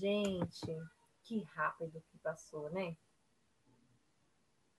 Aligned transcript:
Gente, 0.00 0.78
que 1.24 1.42
rápido 1.42 2.02
que 2.10 2.18
passou, 2.22 2.70
né? 2.70 2.96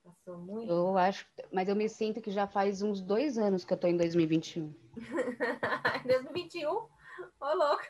Passou 0.03 0.39
muito. 0.39 0.67
Eu 0.67 0.97
acho, 0.97 1.27
mas 1.53 1.69
eu 1.69 1.75
me 1.75 1.87
sinto 1.87 2.19
que 2.19 2.31
já 2.31 2.47
faz 2.47 2.81
uns 2.81 2.99
dois 3.03 3.37
anos 3.37 3.63
que 3.63 3.71
eu 3.71 3.77
tô 3.77 3.85
em 3.85 3.95
2021. 3.95 4.73
2021? 6.07 6.69
Ô, 7.39 7.53
louco! 7.53 7.83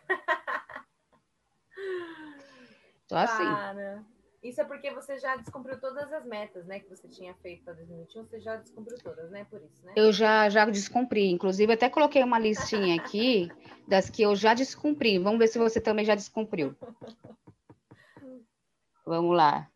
Tô 3.07 3.15
assim. 3.15 3.37
Cara, 3.45 4.05
isso 4.43 4.59
é 4.59 4.63
porque 4.63 4.89
você 4.89 5.19
já 5.19 5.35
descumpriu 5.35 5.79
todas 5.79 6.11
as 6.11 6.25
metas, 6.25 6.65
né? 6.65 6.79
Que 6.79 6.89
você 6.89 7.07
tinha 7.07 7.31
feito 7.35 7.63
para 7.63 7.73
2021, 7.73 8.23
você 8.23 8.39
já 8.39 8.55
descumpriu 8.55 8.97
todas, 8.97 9.29
né? 9.29 9.45
Por 9.45 9.61
isso, 9.61 9.85
né? 9.85 9.93
Eu 9.95 10.11
já, 10.11 10.49
já 10.49 10.65
descumpri. 10.65 11.29
Inclusive, 11.29 11.71
até 11.71 11.87
coloquei 11.89 12.23
uma 12.23 12.39
listinha 12.39 12.95
aqui 12.95 13.51
das 13.87 14.09
que 14.09 14.23
eu 14.23 14.35
já 14.35 14.55
descumpri. 14.55 15.19
Vamos 15.19 15.37
ver 15.37 15.47
se 15.47 15.59
você 15.59 15.79
também 15.79 16.03
já 16.03 16.15
descumpriu. 16.15 16.75
Vamos 19.05 19.37
lá. 19.37 19.69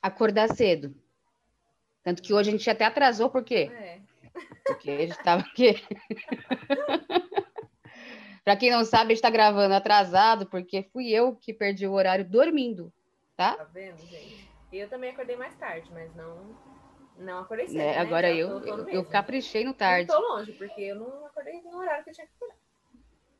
Acordar 0.00 0.54
cedo. 0.54 0.94
Tanto 2.04 2.22
que 2.22 2.32
hoje 2.32 2.50
a 2.50 2.52
gente 2.52 2.70
até 2.70 2.84
atrasou, 2.84 3.30
por 3.30 3.42
quê? 3.42 3.68
É. 3.72 3.98
Porque 4.64 4.90
a 4.90 4.98
gente 4.98 5.10
estava 5.10 5.42
aqui. 5.42 5.74
Para 8.44 8.56
quem 8.56 8.70
não 8.70 8.84
sabe, 8.84 9.06
a 9.06 9.08
gente 9.08 9.16
está 9.16 9.30
gravando 9.30 9.74
atrasado, 9.74 10.46
porque 10.46 10.84
fui 10.92 11.08
eu 11.08 11.34
que 11.34 11.52
perdi 11.52 11.84
o 11.86 11.94
horário 11.94 12.28
dormindo, 12.28 12.92
tá? 13.36 13.56
Tá 13.56 13.64
vendo, 13.64 13.98
gente? 14.06 14.48
Eu 14.72 14.88
também 14.88 15.10
acordei 15.10 15.36
mais 15.36 15.54
tarde, 15.56 15.90
mas 15.92 16.14
não, 16.14 16.56
não 17.16 17.38
acordei 17.40 17.66
cedo. 17.66 17.78
Né? 17.78 17.98
Agora 17.98 18.30
eu, 18.32 18.60
eu, 18.64 18.88
eu 18.88 19.04
caprichei 19.04 19.64
no 19.64 19.74
tarde. 19.74 20.08
tô 20.08 20.18
longe, 20.18 20.52
porque 20.52 20.80
eu 20.80 20.96
não 20.96 21.26
acordei 21.26 21.60
no 21.62 21.76
horário 21.78 22.02
que 22.04 22.10
eu 22.10 22.14
tinha 22.14 22.26
que 22.26 22.32
acordar. 22.34 22.56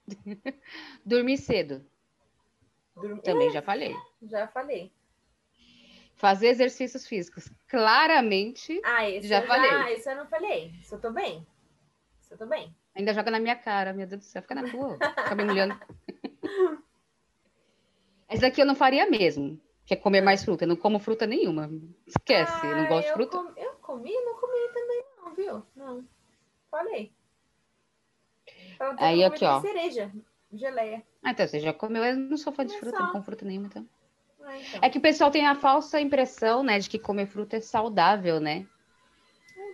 Dormir 1.05 1.39
cedo, 1.39 1.85
também 3.23 3.51
já 3.51 3.61
falei. 3.61 3.93
É, 3.93 4.27
já 4.27 4.47
falei. 4.49 4.93
Fazer 6.15 6.49
exercícios 6.49 7.07
físicos. 7.07 7.51
Claramente, 7.67 8.81
Ah, 8.85 9.09
esse 9.09 9.27
Já 9.27 9.41
eu 9.41 9.47
falei. 9.47 9.95
Isso 9.97 10.09
eu 10.09 10.17
não 10.17 10.27
falei. 10.27 10.73
Isso 10.81 10.95
eu 10.95 11.01
tô 11.01 11.11
bem. 11.11 11.45
Isso 12.21 12.35
eu 12.35 12.39
tô 12.39 12.47
bem. 12.47 12.75
ainda 12.95 13.13
joga 13.13 13.31
na 13.31 13.41
minha 13.41 13.57
cara. 13.57 13.93
Meu 13.93 14.07
Deus 14.07 14.21
do 14.21 14.25
céu, 14.25 14.43
fica 14.43 14.55
na 14.55 14.71
tua. 14.71 14.97
Fica 14.97 15.35
me 15.35 15.45
olhando. 15.45 15.77
Essa 18.29 18.43
daqui 18.43 18.63
eu 18.63 18.67
não 18.67 18.77
faria 18.77 19.09
mesmo. 19.11 19.61
Que 19.87 19.95
é 19.95 19.97
comer 19.97 20.21
mais 20.23 20.45
fruta. 20.45 20.65
Eu 20.65 20.69
não 20.69 20.77
como 20.77 20.99
fruta 20.99 21.27
nenhuma. 21.27 21.71
Esquece, 22.07 22.67
eu 22.67 22.77
não 22.77 22.85
Ah, 22.85 22.89
gosto 22.89 23.07
de 23.09 23.13
fruta. 23.13 23.39
com- 23.39 23.53
eu 23.61 23.73
comi, 23.83 24.13
não 24.25 24.35
comi 24.41 24.69
também 24.73 25.05
não, 25.19 25.35
viu? 25.35 25.63
Não. 25.77 26.05
Falei. 26.71 27.13
Dizendo 28.47 28.97
Aí, 28.99 29.25
aqui, 29.25 29.45
ó. 29.45 29.61
cereja, 29.61 30.11
geleia. 30.53 31.03
Ah, 31.23 31.31
então 31.31 31.47
você 31.47 31.61
já 31.61 31.73
comeu. 31.73 32.03
Eu 32.05 32.17
não 32.17 32.37
sou 32.37 32.53
fã 32.53 32.65
de 32.67 32.77
fruta, 32.79 32.97
só. 32.97 33.03
não 33.05 33.13
como 33.13 33.25
fruta 33.25 33.45
nenhuma, 33.45 33.67
então. 33.67 33.87
Ah, 34.43 34.59
então. 34.59 34.81
É 34.83 34.91
que 34.91 34.99
o 34.99 35.01
pessoal 35.01 35.31
tem 35.31 35.47
a 35.47 35.55
falsa 35.55 36.01
impressão, 36.01 36.63
né, 36.63 36.79
de 36.79 36.89
que 36.89 36.99
comer 36.99 37.27
fruta 37.27 37.57
é 37.57 37.61
saudável, 37.61 38.41
né? 38.41 38.67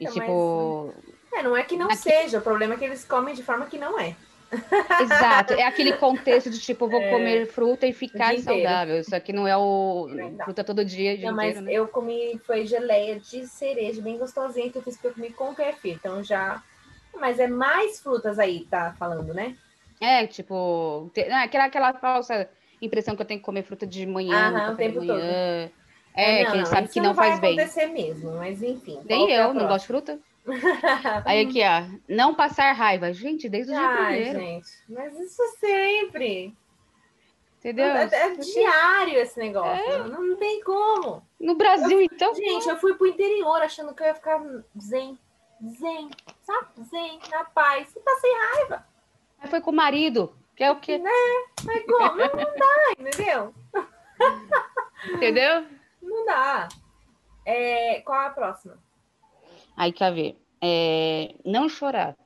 E 0.00 0.04
Então, 0.04 0.12
tipo, 0.14 0.94
É, 1.32 1.42
não 1.42 1.56
é 1.56 1.62
que 1.62 1.76
não 1.76 1.86
Aqui- 1.86 1.96
seja, 1.98 2.38
o 2.38 2.42
problema 2.42 2.74
é 2.74 2.76
que 2.76 2.84
eles 2.84 3.04
comem 3.04 3.34
de 3.34 3.42
forma 3.42 3.66
que 3.66 3.78
não 3.78 3.98
é. 3.98 4.16
Exato, 5.02 5.52
é 5.54 5.62
aquele 5.62 5.92
contexto 5.94 6.50
de 6.50 6.58
tipo, 6.58 6.88
vou 6.88 7.00
comer 7.08 7.46
fruta 7.46 7.86
e 7.86 7.92
ficar 7.92 8.34
É. 8.34 8.38
saudável. 8.38 8.98
Isso 9.00 9.14
aqui 9.14 9.32
não 9.32 9.46
é 9.46 9.56
o 9.56 10.08
Não 10.08 10.36
fruta 10.44 10.64
todo 10.64 10.84
dia, 10.84 11.16
dia 11.16 11.28
Não, 11.28 11.36
mas 11.36 11.50
inteiro, 11.50 11.66
né? 11.66 11.72
eu 11.72 11.88
comi, 11.88 12.40
foi 12.46 12.66
geleia 12.66 13.18
de 13.18 13.46
cereja, 13.46 14.02
bem 14.02 14.18
gostosinha, 14.18 14.70
que 14.70 14.78
eu 14.78 14.82
fiz 14.82 14.96
que 14.96 15.06
eu 15.06 15.12
comi 15.14 15.30
com 15.32 15.54
kefir. 15.54 15.94
Então 15.94 16.22
já. 16.22 16.62
Mas 17.18 17.38
é 17.40 17.48
mais 17.48 18.00
frutas 18.00 18.38
aí, 18.38 18.66
tá 18.70 18.94
falando, 18.98 19.34
né? 19.34 19.56
É, 20.00 20.26
tipo, 20.26 21.10
te- 21.12 21.28
ah, 21.28 21.42
aquela, 21.42 21.64
aquela 21.64 21.92
falsa 21.92 22.48
impressão 22.80 23.14
que 23.16 23.22
eu 23.22 23.26
tenho 23.26 23.40
que 23.40 23.44
comer 23.46 23.62
fruta 23.62 23.86
de 23.86 24.06
manhã, 24.06 24.70
o 24.72 24.76
tempo 24.76 25.00
todo. 25.00 25.08
manhã. 25.08 25.70
É, 26.14 26.44
que 26.44 26.50
a 26.50 26.54
gente 26.56 26.68
sabe 26.68 26.84
isso 26.84 26.92
que 26.94 27.00
não 27.00 27.14
faz 27.14 27.38
vai 27.38 27.40
bem. 27.40 27.60
acontecer 27.60 27.86
mesmo, 27.86 28.32
mas 28.32 28.62
enfim. 28.62 29.00
Nem 29.04 29.26
que 29.26 29.32
é 29.32 29.44
eu, 29.44 29.54
não 29.54 29.66
gosto 29.66 29.82
de 29.82 29.86
fruta. 29.88 30.18
Aí 31.24 31.46
aqui, 31.46 31.60
ó, 31.62 31.98
não 32.08 32.34
passar 32.34 32.72
raiva. 32.72 33.12
Gente, 33.12 33.48
desde 33.48 33.72
o 33.72 33.74
dia 33.74 33.86
Ai, 33.86 34.14
primeiro, 34.14 34.38
gente, 34.40 34.70
mas 34.88 35.18
isso 35.18 35.42
sempre. 35.58 36.56
entendeu? 37.58 37.86
É, 37.86 38.04
é 38.04 38.34
diário 38.36 39.18
esse 39.18 39.38
negócio. 39.38 40.08
Não, 40.08 40.22
não 40.22 40.36
tem 40.36 40.62
como. 40.62 41.26
No 41.38 41.54
Brasil, 41.54 42.00
então. 42.00 42.34
Gente, 42.34 42.68
eu 42.68 42.76
fui 42.76 42.94
pro 42.94 43.06
interior 43.06 43.62
achando 43.62 43.94
que 43.94 44.02
eu 44.02 44.06
ia 44.06 44.14
ficar 44.14 44.40
zen. 44.78 45.18
Zen, 45.78 46.10
sabe? 46.42 46.68
Zen, 46.84 47.18
na 47.30 47.44
paz. 47.44 47.94
E 47.94 48.00
passei 48.00 48.32
raiva. 48.32 48.86
Aí 49.38 49.48
foi 49.48 49.60
com 49.60 49.70
o 49.70 49.74
marido, 49.74 50.34
que 50.56 50.64
é 50.64 50.70
o 50.70 50.80
quê? 50.80 50.98
Mas 51.64 51.84
como? 51.84 52.16
Não, 52.16 52.26
não 52.26 52.56
dá, 52.56 52.92
entendeu? 52.98 53.54
Entendeu? 55.14 55.66
Não 56.02 56.24
dá. 56.26 56.68
É, 57.44 58.00
qual 58.02 58.20
a 58.20 58.30
próxima? 58.30 58.78
Aí, 59.76 59.92
quer 59.92 60.12
ver? 60.12 60.39
É, 60.62 61.34
não 61.44 61.68
chorar. 61.68 62.16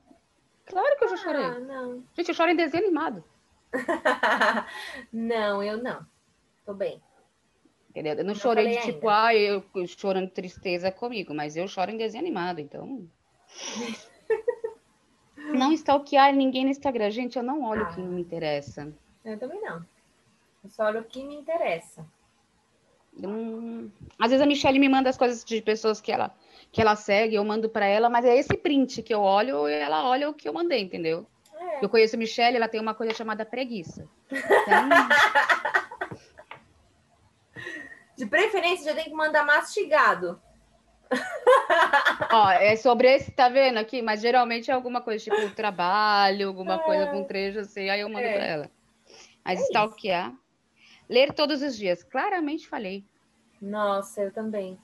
Claro 0.65 0.97
que 0.97 1.05
eu 1.05 1.09
já 1.09 1.17
chorei. 1.17 1.43
Ah, 1.43 1.59
não. 1.59 2.03
Gente, 2.15 2.29
eu 2.29 2.35
choro 2.35 2.51
em 2.51 2.55
desenho 2.55 2.83
animado. 2.83 3.23
não, 5.11 5.61
eu 5.63 5.77
não. 5.81 6.05
Tô 6.65 6.73
bem. 6.73 7.01
Entendeu? 7.89 8.13
Eu 8.13 8.17
não, 8.25 8.33
Não 8.33 8.35
chorei 8.35 8.69
de 8.71 8.81
tipo, 8.81 9.07
ah, 9.07 9.33
eu 9.33 9.63
chorando 9.87 10.29
tristeza 10.29 10.91
comigo, 10.91 11.33
mas 11.33 11.55
eu 11.55 11.67
choro 11.67 11.91
em 11.91 11.97
desenho 11.97 12.23
animado, 12.23 12.59
então. 12.59 13.07
não 15.53 15.71
stalkear 15.73 16.33
ninguém 16.33 16.65
no 16.65 16.71
Instagram. 16.71 17.09
Gente, 17.11 17.37
eu 17.37 17.43
não 17.43 17.63
olho 17.63 17.83
o 17.83 17.87
que 17.93 18.01
Ah. 18.01 18.03
não 18.03 18.11
me 18.11 18.21
interessa. 18.21 18.91
Eu 19.23 19.37
também 19.39 19.61
não. 19.61 19.85
Eu 20.63 20.69
só 20.69 20.85
olho 20.85 21.01
o 21.01 21.03
que 21.05 21.23
me 21.23 21.35
interessa. 21.35 22.05
Não- 23.13 23.89
Às 24.19 24.31
vezes 24.31 24.43
a 24.43 24.47
Michelle 24.47 24.79
me 24.79 24.89
manda 24.89 25.09
as 25.09 25.17
coisas 25.17 25.43
de 25.45 25.61
pessoas 25.61 26.01
que 26.01 26.11
ela, 26.11 26.35
que 26.75 26.81
ela 26.81 26.97
segue, 26.97 27.35
eu 27.35 27.45
mando 27.45 27.69
pra 27.69 27.85
ela, 27.85 28.09
mas 28.09 28.25
é 28.25 28.35
esse 28.35 28.57
print 28.57 29.01
que 29.01 29.13
eu 29.13 29.21
olho 29.21 29.65
e 29.69 29.71
ela 29.73 30.09
olha 30.09 30.29
o 30.29 30.33
que 30.33 30.45
eu 30.45 30.51
mandei, 30.51 30.81
entendeu? 30.81 31.25
É. 31.57 31.79
Eu 31.85 31.87
conheço 31.87 32.17
a 32.17 32.19
Michelle, 32.19 32.57
ela 32.57 32.67
tem 32.67 32.81
uma 32.81 32.93
coisa 32.93 33.13
chamada 33.13 33.45
preguiça. 33.45 34.05
Então, 34.29 34.89
De 38.17 38.25
preferência, 38.25 38.91
já 38.91 38.93
tem 38.93 39.05
que 39.05 39.13
mandar 39.15 39.45
mastigado. 39.45 40.37
ó, 42.33 42.49
é 42.51 42.75
sobre 42.75 43.07
esse, 43.13 43.31
tá 43.31 43.47
vendo 43.47 43.77
aqui? 43.77 44.01
Mas 44.01 44.19
geralmente 44.19 44.69
é 44.69 44.73
alguma 44.73 44.99
coisa 44.99 45.23
tipo 45.23 45.49
trabalho, 45.55 46.49
alguma 46.49 46.79
coisa 46.79 47.07
com 47.07 47.23
trecho 47.23 47.59
assim, 47.59 47.89
aí 47.89 48.01
eu 48.01 48.09
mando 48.09 48.27
É. 48.27 48.33
pra 48.33 48.45
ela. 48.45 48.71
Mas 49.45 49.59
É 49.59 49.61
isso. 49.61 49.71
stalkear. 49.71 50.33
Ler 51.07 51.31
todos 51.31 51.61
os 51.61 51.77
dias. 51.77 52.03
Claramente 52.03 52.67
falei. 52.67 53.05
Nossa, 53.61 54.23
eu 54.23 54.33
também. 54.33 54.77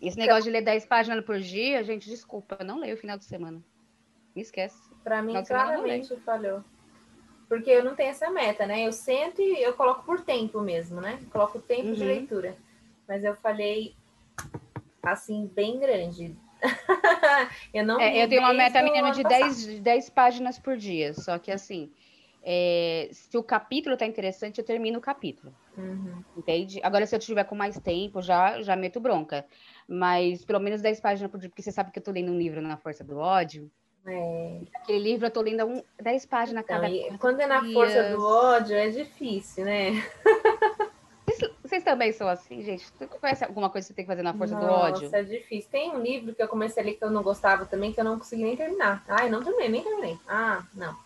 Esse 0.00 0.18
negócio 0.18 0.44
de 0.44 0.50
ler 0.50 0.62
10 0.62 0.86
páginas 0.86 1.24
por 1.24 1.38
dia, 1.38 1.84
gente, 1.84 2.08
desculpa, 2.08 2.56
eu 2.58 2.66
não 2.66 2.78
leio 2.80 2.94
o 2.94 2.98
final 2.98 3.18
de 3.18 3.24
semana. 3.24 3.62
Me 4.34 4.40
esquece. 4.40 4.78
Pra 5.04 5.22
mim, 5.22 5.34
de 5.34 5.48
claramente 5.48 6.16
falhou. 6.20 6.64
Porque 7.48 7.68
eu 7.68 7.84
não 7.84 7.94
tenho 7.94 8.10
essa 8.10 8.30
meta, 8.30 8.64
né? 8.64 8.86
Eu 8.86 8.92
sento 8.92 9.42
e 9.42 9.60
eu 9.60 9.74
coloco 9.74 10.04
por 10.04 10.20
tempo 10.20 10.60
mesmo, 10.60 11.00
né? 11.00 11.18
Coloco 11.32 11.58
o 11.58 11.60
tempo 11.60 11.92
de 11.92 12.02
Uhum. 12.02 12.06
leitura. 12.06 12.56
Mas 13.08 13.24
eu 13.24 13.34
falei 13.36 13.94
assim, 15.02 15.46
bem 15.52 15.78
grande. 15.80 16.36
eu 17.74 17.84
não 17.84 18.00
É, 18.00 18.22
eu 18.22 18.28
tenho 18.28 18.42
uma 18.42 18.52
meta 18.52 18.80
mínima 18.82 19.10
de 19.10 19.22
passado. 19.22 19.40
10, 19.40 19.60
de 19.66 19.80
10 19.80 20.10
páginas 20.10 20.58
por 20.58 20.76
dia. 20.76 21.12
Só 21.12 21.38
que 21.38 21.50
assim, 21.50 21.92
é, 22.42 23.08
se 23.12 23.36
o 23.36 23.42
capítulo 23.42 23.96
tá 23.96 24.06
interessante, 24.06 24.58
eu 24.58 24.64
termino 24.64 24.98
o 24.98 25.02
capítulo. 25.02 25.54
Uhum. 25.76 26.22
Entende? 26.36 26.80
Agora, 26.82 27.06
se 27.06 27.14
eu 27.14 27.18
tiver 27.18 27.44
com 27.44 27.54
mais 27.54 27.78
tempo, 27.78 28.22
já, 28.22 28.60
já 28.62 28.76
meto 28.76 29.00
bronca. 29.00 29.44
Mas 29.86 30.44
pelo 30.44 30.60
menos 30.60 30.80
10 30.80 31.00
páginas 31.00 31.30
por 31.30 31.38
dia, 31.38 31.48
porque 31.48 31.62
você 31.62 31.72
sabe 31.72 31.90
que 31.90 31.98
eu 31.98 32.02
tô 32.02 32.10
lendo 32.10 32.32
um 32.32 32.38
livro 32.38 32.60
na 32.62 32.76
Força 32.76 33.04
do 33.04 33.18
Ódio. 33.18 33.70
É. 34.06 34.60
Aquele 34.76 34.98
livro 34.98 35.26
eu 35.26 35.30
tô 35.30 35.42
lendo 35.42 35.66
um, 35.66 35.82
10 36.00 36.26
páginas 36.26 36.64
Então, 36.64 36.76
cada 36.76 36.88
e 36.88 37.18
quando 37.18 37.40
é 37.40 37.46
na 37.46 37.60
dias. 37.60 37.74
força 37.74 38.16
do 38.16 38.24
ódio, 38.24 38.74
é 38.76 38.88
difícil, 38.88 39.64
né? 39.64 39.90
Vocês, 41.26 41.52
vocês 41.62 41.84
também 41.84 42.12
são 42.12 42.28
assim, 42.28 42.60
gente? 42.62 42.84
Você 42.86 43.06
conhece 43.06 43.44
alguma 43.44 43.70
coisa 43.70 43.86
que 43.86 43.92
você 43.92 43.94
tem 43.94 44.04
que 44.04 44.10
fazer 44.10 44.22
na 44.22 44.34
força 44.34 44.56
do 44.56 44.66
ódio? 44.66 45.04
Nossa, 45.04 45.18
é 45.18 45.22
difícil. 45.22 45.70
Tem 45.70 45.90
um 45.90 46.02
livro 46.02 46.34
que 46.34 46.42
eu 46.42 46.48
comecei 46.48 46.82
ali 46.82 46.94
que 46.94 47.04
eu 47.04 47.10
não 47.10 47.22
gostava 47.22 47.64
também, 47.64 47.92
que 47.92 48.00
eu 48.00 48.04
não 48.04 48.18
consegui 48.18 48.42
nem 48.42 48.56
terminar. 48.56 49.04
Ah, 49.08 49.24
eu 49.24 49.30
não 49.30 49.42
terminei, 49.42 49.68
nem 49.68 49.82
terminei. 49.82 50.18
Ah, 50.26 50.64
não. 50.74 50.96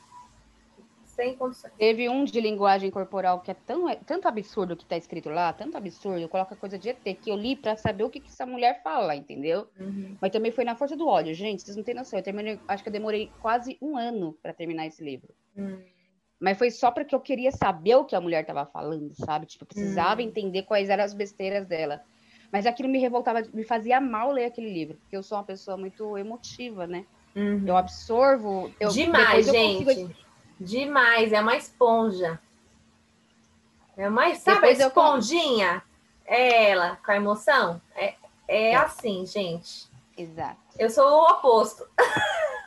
Sem 1.14 1.36
condições. 1.36 1.72
Teve 1.78 2.08
um 2.08 2.24
de 2.24 2.40
linguagem 2.40 2.90
corporal 2.90 3.40
que 3.40 3.50
é 3.50 3.54
tão, 3.54 3.88
é 3.88 3.94
tanto 3.94 4.26
absurdo 4.26 4.76
que 4.76 4.84
tá 4.84 4.96
escrito 4.96 5.28
lá, 5.30 5.52
tanto 5.52 5.76
absurdo, 5.76 6.28
coloca 6.28 6.56
coisa 6.56 6.78
de 6.78 6.88
ET, 6.88 7.14
que 7.14 7.30
eu 7.30 7.36
li 7.36 7.54
pra 7.56 7.76
saber 7.76 8.04
o 8.04 8.10
que, 8.10 8.20
que 8.20 8.28
essa 8.28 8.44
mulher 8.44 8.82
fala, 8.82 9.14
entendeu? 9.14 9.68
Uhum. 9.78 10.16
Mas 10.20 10.32
também 10.32 10.50
foi 10.50 10.64
na 10.64 10.74
força 10.74 10.96
do 10.96 11.06
ódio. 11.06 11.32
Gente, 11.34 11.62
vocês 11.62 11.76
não 11.76 11.84
têm 11.84 11.94
noção. 11.94 12.18
Eu 12.18 12.22
terminei, 12.24 12.58
acho 12.66 12.82
que 12.82 12.88
eu 12.88 12.92
demorei 12.92 13.30
quase 13.40 13.78
um 13.80 13.96
ano 13.96 14.36
pra 14.42 14.52
terminar 14.52 14.86
esse 14.86 15.04
livro. 15.04 15.32
Hum. 15.56 15.78
Mas 16.40 16.58
foi 16.58 16.70
só 16.70 16.90
porque 16.90 17.14
eu 17.14 17.20
queria 17.20 17.52
saber 17.52 17.94
o 17.94 18.04
que 18.04 18.16
a 18.16 18.20
mulher 18.20 18.44
tava 18.44 18.66
falando, 18.66 19.14
sabe? 19.14 19.46
Tipo, 19.46 19.62
eu 19.64 19.68
precisava 19.68 20.20
Hum. 20.20 20.24
entender 20.24 20.62
quais 20.64 20.90
eram 20.90 21.04
as 21.04 21.14
besteiras 21.14 21.66
dela. 21.66 22.00
Mas 22.52 22.66
aquilo 22.66 22.88
me 22.88 22.98
revoltava, 22.98 23.42
me 23.52 23.64
fazia 23.64 24.00
mal 24.00 24.30
ler 24.30 24.46
aquele 24.46 24.72
livro, 24.72 24.96
porque 24.98 25.16
eu 25.16 25.22
sou 25.22 25.38
uma 25.38 25.44
pessoa 25.44 25.76
muito 25.76 26.16
emotiva, 26.18 26.86
né? 26.86 27.04
Uhum. 27.34 27.64
Eu 27.66 27.76
absorvo. 27.76 28.70
Eu, 28.78 28.90
Demais, 28.90 29.26
depois 29.26 29.48
eu 29.48 29.54
gente. 29.54 29.84
consigo- 29.84 30.14
Demais, 30.58 31.32
é 31.32 31.40
uma 31.40 31.56
esponja. 31.56 32.38
É, 33.96 34.08
mas 34.08 34.38
sabe 34.38 34.60
Depois 34.60 34.80
a 34.80 34.84
eu? 34.84 34.90
É 36.26 36.70
ela, 36.70 36.96
com 37.04 37.12
a 37.12 37.16
emoção? 37.16 37.80
É, 37.94 38.14
é 38.48 38.70
É. 38.72 38.76
assim, 38.76 39.24
gente. 39.26 39.88
Exato. 40.16 40.58
Eu 40.78 40.90
sou 40.90 41.04
o 41.06 41.30
oposto. 41.30 41.86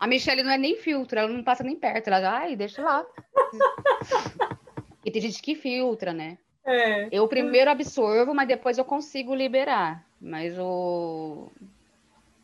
A 0.00 0.06
Michelle 0.06 0.44
não 0.44 0.52
é 0.52 0.58
nem 0.58 0.76
filtro, 0.76 1.18
ela 1.18 1.28
não 1.28 1.42
passa 1.42 1.64
nem 1.64 1.74
perto. 1.74 2.06
Ela, 2.06 2.38
ai, 2.38 2.54
deixa 2.54 2.80
lá. 2.82 3.04
e 5.04 5.10
tem 5.10 5.20
gente 5.20 5.42
que 5.42 5.56
filtra, 5.56 6.12
né? 6.12 6.38
É. 6.64 7.08
Eu 7.10 7.26
primeiro 7.26 7.68
absorvo, 7.70 8.32
mas 8.32 8.46
depois 8.46 8.78
eu 8.78 8.84
consigo 8.84 9.34
liberar. 9.34 10.04
Mas 10.20 10.56
o. 10.56 11.50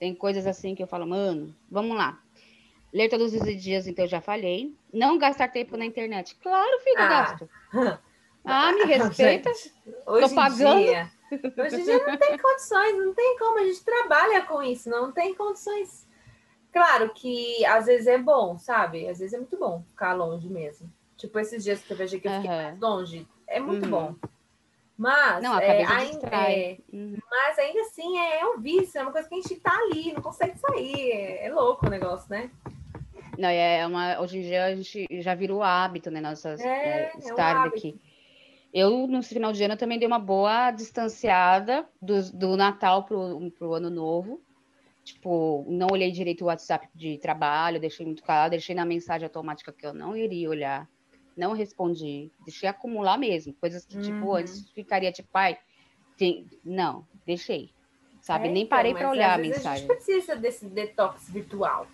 Tem 0.00 0.12
coisas 0.14 0.46
assim 0.48 0.74
que 0.74 0.82
eu 0.82 0.86
falo, 0.88 1.06
mano, 1.06 1.54
vamos 1.70 1.96
lá. 1.96 2.18
Ler 2.94 3.08
todos 3.08 3.35
os 3.35 3.61
dias, 3.62 3.88
então 3.88 4.05
eu 4.05 4.08
já 4.08 4.20
falei. 4.20 4.73
Não 4.93 5.19
gastar 5.19 5.49
tempo 5.49 5.76
na 5.76 5.85
internet. 5.85 6.37
Claro, 6.37 6.79
filho, 6.81 6.96
Ah. 7.00 7.08
gasto. 7.08 7.50
Ah, 8.44 8.73
me 8.73 8.85
respeita. 8.87 9.50
Hoje 10.06 10.32
em 10.32 10.35
pagando. 10.37 10.81
dia. 10.87 11.11
Hoje 11.58 11.81
em 11.81 11.85
dia 11.85 11.99
não 12.06 12.17
tem 12.17 12.38
condições, 12.38 12.96
não 13.05 13.12
tem 13.12 13.37
como. 13.37 13.58
A 13.58 13.64
gente 13.64 13.85
trabalha 13.85 14.43
com 14.43 14.62
isso, 14.62 14.88
não 14.88 15.11
tem 15.11 15.35
condições. 15.35 16.06
Claro 16.73 17.11
que 17.12 17.64
às 17.67 17.87
vezes 17.87 18.06
é 18.06 18.17
bom, 18.17 18.58
sabe? 18.58 19.08
Às 19.08 19.19
vezes 19.19 19.35
é 19.35 19.38
muito 19.38 19.56
bom 19.58 19.82
ficar 19.90 20.12
longe 20.12 20.49
mesmo. 20.49 20.88
Tipo, 21.17 21.40
esses 21.40 21.64
dias 21.64 21.81
que 21.82 21.93
eu 21.93 21.97
vejo 21.97 22.20
que 22.20 22.29
eu 22.29 22.32
fiquei 22.32 22.50
Aham. 22.50 22.62
mais 22.62 22.81
longe, 22.81 23.29
é 23.49 23.58
muito 23.58 23.85
Uhum. 23.87 23.90
bom. 23.90 24.14
Mas, 24.97 25.43
Não, 25.43 25.58
é, 25.58 25.85
ainda, 25.85 26.29
é, 26.31 26.79
Uhum. 26.93 27.17
mas 27.29 27.58
ainda 27.58 27.81
assim 27.81 28.19
é, 28.20 28.38
é 28.40 28.47
um 28.47 28.61
vício, 28.61 28.99
é 28.99 29.02
uma 29.02 29.11
coisa 29.11 29.29
que 29.29 29.35
a 29.35 29.38
gente 29.40 29.56
tá 29.56 29.76
ali, 29.76 30.12
não 30.12 30.23
consegue 30.23 30.56
sair. 30.58 31.11
É, 31.11 31.47
é 31.47 31.52
louco 31.52 31.87
o 31.87 31.90
negócio, 31.90 32.31
né? 32.31 32.49
Não, 33.38 33.48
é 33.48 33.86
uma, 33.86 34.20
hoje 34.20 34.38
em 34.38 34.42
dia 34.42 34.64
a 34.64 34.75
gente 34.75 35.06
já 35.20 35.34
virou 35.34 35.62
hábito, 35.62 36.10
né? 36.10 36.20
Nossas 36.20 36.60
É, 36.60 36.66
é, 36.66 37.12
é 37.14 37.19
estar 37.19 37.66
aqui. 37.66 38.00
Eu, 38.72 39.06
no 39.06 39.22
final 39.22 39.52
de 39.52 39.62
ano, 39.62 39.76
também 39.76 39.98
dei 39.98 40.06
uma 40.06 40.19
boa 40.19 40.72
distanciada 40.72 41.88
do, 42.02 42.32
do 42.32 42.56
Natal 42.56 43.04
pro, 43.04 43.50
pro 43.52 43.75
Ano 43.75 43.88
Novo. 43.88 44.42
Tipo, 45.04 45.64
não 45.69 45.88
olhei 45.92 46.10
direito 46.10 46.42
o 46.42 46.46
WhatsApp 46.46 46.88
de 46.94 47.19
trabalho, 47.19 47.78
deixei 47.78 48.04
muito 48.04 48.22
claro, 48.22 48.50
deixei 48.50 48.75
na 48.75 48.84
mensagem 48.84 49.26
automática 49.26 49.72
que 49.72 49.87
eu 49.87 49.92
não 49.92 50.16
iria 50.16 50.48
olhar. 50.48 50.88
Não 51.37 51.52
respondi, 51.52 52.32
deixei 52.44 52.69
acumular 52.69 53.19
mesmo. 53.19 53.54
Coisas 53.54 53.84
que, 53.84 54.00
tipo, 54.00 54.26
Uhum. 54.26 54.37
antes 54.37 54.69
ficaria 54.70 55.12
tipo, 55.12 55.28
pai, 55.30 55.58
tem... 56.16 56.46
não, 56.64 57.06
deixei. 57.26 57.70
Sabe? 58.22 58.48
É, 58.48 58.50
Nem 58.50 58.64
então, 58.64 58.76
parei 58.76 58.92
mas 58.92 59.02
para 59.02 59.10
olhar 59.10 59.34
a 59.34 59.38
mensagem. 59.38 59.70
A 59.70 59.76
gente 59.76 59.87
precisa 59.87 60.34
desse 60.37 60.66
detox 60.66 61.28
virtual. 61.28 61.87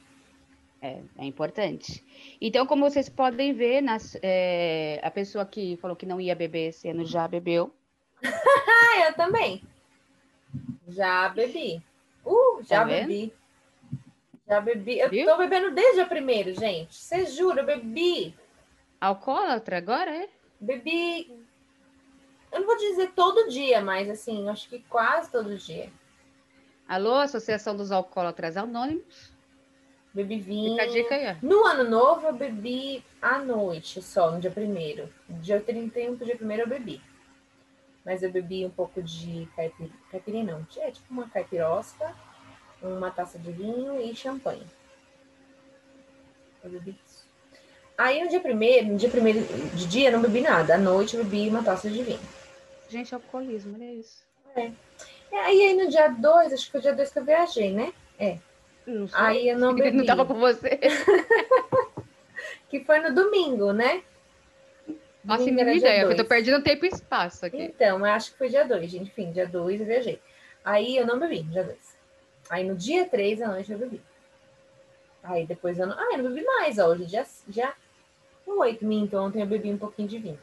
É, 0.82 1.00
é 1.18 1.24
importante. 1.24 2.02
Então, 2.40 2.66
como 2.66 2.88
vocês 2.88 3.08
podem 3.08 3.52
ver, 3.52 3.82
nas- 3.82 4.16
é, 4.22 4.98
a 5.02 5.10
pessoa 5.10 5.44
que 5.44 5.76
falou 5.76 5.94
que 5.96 6.06
não 6.06 6.20
ia 6.20 6.34
beber 6.34 6.68
esse 6.70 6.88
ano 6.88 7.04
já 7.04 7.28
bebeu. 7.28 7.72
Eu 9.06 9.14
também. 9.14 9.62
Já 10.88 11.28
bebi. 11.28 11.82
Uh, 12.24 12.62
já 12.62 12.78
Tá 12.80 12.84
bebi. 12.84 13.32
Já 14.48 14.60
bebi. 14.60 14.98
Eu 14.98 15.10
Viu? 15.10 15.26
tô 15.26 15.36
bebendo 15.36 15.70
desde 15.70 16.00
o 16.00 16.08
primeiro, 16.08 16.52
gente. 16.54 16.94
Você 16.94 17.26
jura, 17.26 17.60
eu 17.60 17.66
bebi. 17.66 18.34
Alcoólatra 19.00 19.78
agora, 19.78 20.10
é? 20.14 20.28
Bebi. 20.60 21.30
Eu 22.50 22.60
não 22.60 22.66
vou 22.66 22.76
dizer 22.76 23.12
todo 23.12 23.48
dia, 23.48 23.80
mas 23.80 24.10
assim, 24.10 24.48
acho 24.48 24.68
que 24.68 24.80
quase 24.88 25.30
todo 25.30 25.56
dia. 25.56 25.88
Alô, 26.88 27.14
Associação 27.14 27.76
dos 27.76 27.92
Alcoólatras 27.92 28.56
Anônimos? 28.56 29.32
Bebi 30.12 30.40
vinho. 30.40 30.72
Fica 30.72 30.82
a 30.82 30.86
dica 30.86 31.14
aí. 31.14 31.36
No 31.40 31.64
ano 31.64 31.88
novo, 31.88 32.26
eu 32.26 32.32
bebi 32.32 33.04
à 33.22 33.38
noite 33.38 34.02
só, 34.02 34.30
no 34.30 34.40
dia 34.40 34.50
primeiro. 34.50 35.08
Dia 35.28 35.60
31 35.60 36.16
pro 36.16 36.26
dia 36.26 36.36
primeiro 36.36 36.64
eu 36.64 36.68
bebi. 36.68 37.00
Mas 38.04 38.22
eu 38.22 38.30
bebi 38.30 38.64
um 38.64 38.70
pouco 38.70 39.02
de 39.02 39.48
caipir... 39.54 39.90
caipirinha, 40.10 40.52
não. 40.52 40.66
É 40.78 40.90
tipo 40.90 41.06
uma 41.12 41.28
caipirosca, 41.28 42.14
uma 42.82 43.10
taça 43.10 43.38
de 43.38 43.52
vinho 43.52 44.00
e 44.00 44.14
champanhe. 44.14 44.66
Eu 46.64 46.70
bebi 46.70 46.98
isso. 47.06 47.24
Aí 47.96 48.22
no 48.22 48.30
dia 48.30 48.40
primeiro, 48.40 48.88
no 48.88 48.96
dia 48.96 49.10
primeiro 49.10 49.40
de 49.74 49.86
dia, 49.86 50.08
eu 50.08 50.12
não 50.12 50.22
bebi 50.22 50.40
nada. 50.40 50.74
À 50.74 50.78
noite 50.78 51.16
eu 51.16 51.22
bebi 51.24 51.48
uma 51.48 51.62
taça 51.62 51.88
de 51.88 52.02
vinho. 52.02 52.20
Gente, 52.88 53.14
alcoolismo, 53.14 53.74
olha 53.74 53.92
isso. 53.92 54.24
É, 54.56 54.72
Aí, 55.32 55.62
aí 55.62 55.74
no 55.76 55.88
dia 55.88 56.08
2, 56.08 56.52
acho 56.52 56.64
que 56.64 56.72
foi 56.72 56.80
o 56.80 56.82
dia 56.82 56.94
2 56.94 57.12
que 57.12 57.18
eu 57.18 57.24
viajei, 57.24 57.72
né? 57.72 57.92
Não 58.90 59.08
sei. 59.08 59.18
Aí 59.20 59.48
eu 59.48 59.58
não 59.58 59.74
bebi. 59.76 59.96
Não 59.96 60.04
tava 60.04 60.24
com 60.24 60.34
você. 60.34 60.80
Que 62.68 62.84
foi 62.84 63.00
no 63.00 63.12
domingo, 63.12 63.72
né? 63.72 64.04
Faço 65.26 65.42
a 65.42 65.44
Domingo 65.44 65.60
era 65.60 65.70
mínima 65.70 65.72
dia 65.72 65.78
ideia, 65.78 66.02
eu 66.02 66.16
tô 66.16 66.24
perdendo 66.24 66.62
tempo 66.62 66.84
e 66.84 66.88
espaço 66.88 67.44
aqui. 67.44 67.60
Então, 67.60 67.98
eu 67.98 68.04
acho 68.04 68.30
que 68.30 68.38
foi 68.38 68.48
dia 68.48 68.64
2, 68.64 68.90
gente. 68.90 69.10
Enfim, 69.10 69.32
dia 69.32 69.46
2 69.46 69.80
eu 69.80 69.86
viajei. 69.86 70.20
Aí 70.64 70.96
eu 70.96 71.04
não 71.04 71.18
bebi, 71.18 71.42
dia 71.42 71.64
2. 71.64 71.76
Aí 72.48 72.64
no 72.64 72.76
dia 72.76 73.06
3 73.06 73.42
à 73.42 73.48
noite 73.48 73.72
eu 73.72 73.78
bebi. 73.78 74.00
Aí 75.22 75.46
depois 75.46 75.78
eu 75.78 75.86
não. 75.86 75.98
Ah, 75.98 76.12
eu 76.12 76.22
não 76.22 76.30
bebi 76.30 76.44
mais, 76.44 76.78
ó. 76.78 76.88
Hoje 76.88 77.06
dia, 77.06 77.26
dia 77.48 77.72
8, 78.46 78.84
minto. 78.84 79.16
Ontem 79.16 79.42
eu 79.42 79.46
bebi 79.46 79.72
um 79.72 79.78
pouquinho 79.78 80.08
de 80.08 80.18
vinho. 80.18 80.38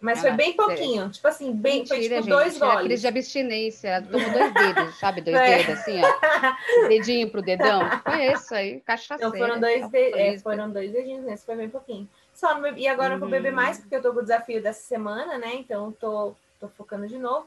Mas 0.00 0.20
foi 0.20 0.30
bem 0.32 0.54
pouquinho. 0.56 1.10
Tipo 1.10 1.28
assim, 1.28 1.52
bem. 1.52 1.86
foi 1.86 1.98
Mentira, 1.98 2.16
tipo 2.22 2.28
gente. 2.30 2.42
dois 2.42 2.56
Era 2.62 2.74
goles. 2.74 3.00
de 3.02 3.06
abstinência. 3.06 3.88
Ela 3.88 4.06
tomou 4.06 4.30
dois 4.30 4.54
dedos, 4.54 4.98
sabe? 4.98 5.20
Dois 5.20 5.36
É. 5.40 5.58
dedos, 5.58 5.78
assim, 5.78 6.00
ó. 6.02 6.88
Dedinho 6.88 7.30
pro 7.30 7.42
dedão. 7.42 7.80
Foi 8.02 8.32
isso 8.32 8.54
aí, 8.54 8.80
cachaceira. 8.80 9.26
Então 9.28 9.38
foram 9.38 9.60
dois, 9.60 9.88
de... 9.90 9.98
é, 9.98 10.38
foram 10.38 10.70
dois 10.70 10.90
dedinhos, 10.90 11.24
né? 11.24 11.34
Isso 11.34 11.44
foi 11.44 11.56
bem 11.56 11.68
pouquinho. 11.68 12.08
Só 12.32 12.58
bebi... 12.58 12.80
E 12.80 12.88
agora 12.88 13.14
eu 13.14 13.18
vou 13.18 13.28
beber 13.28 13.50
Uhum. 13.50 13.56
mais, 13.56 13.78
porque 13.78 13.94
eu 13.96 14.00
tô 14.02 14.12
com 14.14 14.20
o 14.20 14.22
desafio 14.22 14.62
dessa 14.62 14.80
semana, 14.80 15.36
né? 15.36 15.54
Então 15.56 15.92
tô, 15.92 16.34
tô 16.58 16.68
focando 16.68 17.06
de 17.06 17.18
novo. 17.18 17.46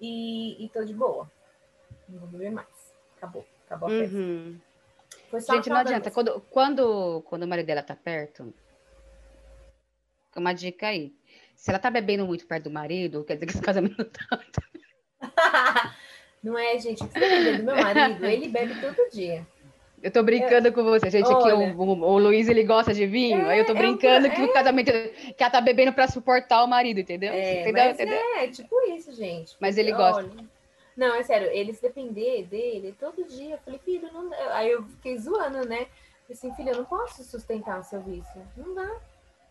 E, 0.00 0.64
e 0.64 0.68
tô 0.70 0.82
de 0.84 0.94
boa. 0.94 1.30
Não 2.08 2.18
vou 2.20 2.28
beber 2.28 2.50
mais. 2.50 2.66
Acabou. 3.18 3.44
Acabou 3.66 3.88
a 3.88 3.92
festa. 3.92 4.16
Uhum. 4.16 4.58
Foi 5.30 5.40
no 5.40 5.46
Gente, 5.46 5.68
não 5.68 5.76
adianta. 5.76 6.10
Quando, 6.10 6.40
quando, 6.50 7.22
quando 7.26 7.42
o 7.42 7.46
marido 7.48 7.66
dela 7.66 7.82
tá 7.82 7.94
perto, 7.94 8.52
uma 10.36 10.52
dica 10.52 10.88
aí. 10.88 11.12
Se 11.54 11.70
ela 11.70 11.78
tá 11.78 11.90
bebendo 11.90 12.26
muito 12.26 12.46
perto 12.46 12.64
do 12.64 12.70
marido, 12.70 13.24
quer 13.24 13.34
dizer 13.34 13.46
que 13.46 13.52
esse 13.52 13.62
casamento 13.62 13.96
não 13.98 14.06
tá. 14.06 14.40
Não 16.44 16.58
é, 16.58 16.78
gente. 16.78 17.02
O 17.02 17.08
que 17.08 17.18
você 17.18 17.24
entender 17.24 17.56
do 17.56 17.64
meu 17.64 17.74
marido? 17.74 18.26
Ele 18.26 18.48
bebe 18.48 18.78
todo 18.78 19.08
dia. 19.10 19.46
Eu 20.02 20.10
tô 20.10 20.22
brincando 20.22 20.70
com 20.70 20.84
você, 20.84 21.08
gente. 21.08 21.24
Aqui 21.24 21.50
Olha. 21.50 21.74
o, 21.74 21.80
o, 21.80 22.02
o 22.02 22.18
Luiz 22.18 22.46
ele 22.46 22.62
gosta 22.62 22.92
de 22.92 23.06
vinho, 23.06 23.46
aí 23.46 23.58
eu 23.58 23.64
tô 23.64 23.72
é 23.72 23.74
um- 23.74 23.78
brincando 23.78 24.28
que 24.28 24.42
é. 24.42 24.44
o 24.44 24.52
casamento 24.52 24.92
que 24.92 25.42
ela 25.42 25.50
tá 25.50 25.62
bebendo 25.62 25.94
pra 25.94 26.06
suportar 26.06 26.62
o 26.62 26.66
marido, 26.66 27.00
entendeu? 27.00 27.32
É, 27.32 27.62
entendeu? 27.62 27.90
entendeu? 27.90 28.18
é 28.36 28.48
tipo 28.48 28.78
isso, 28.90 29.14
gente. 29.14 29.56
Mas 29.58 29.78
ele 29.78 29.94
Olha, 29.94 30.22
gosta. 30.22 30.44
Não, 30.94 31.14
é 31.14 31.22
sério, 31.22 31.48
ele 31.50 31.72
se 31.72 31.80
depender 31.80 32.44
dele 32.44 32.94
todo 33.00 33.24
dia. 33.24 33.54
Eu 33.54 33.58
falei, 33.64 33.80
filho, 33.82 34.10
não. 34.12 34.30
Aí 34.52 34.70
eu 34.70 34.82
fiquei 34.82 35.16
zoando, 35.16 35.66
né? 35.66 35.86
Falei 36.26 36.32
assim, 36.32 36.54
filho, 36.54 36.68
eu 36.68 36.76
não 36.76 36.84
posso 36.84 37.24
sustentar 37.24 37.80
o 37.80 37.84
seu 37.84 38.02
vício. 38.02 38.42
Não 38.58 38.74
dá. 38.74 38.90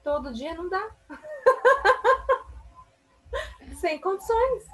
Todo 0.04 0.34
dia 0.34 0.54
não 0.54 0.68
dá. 0.70 0.92
Sem 3.80 4.00
condições. 4.00 4.66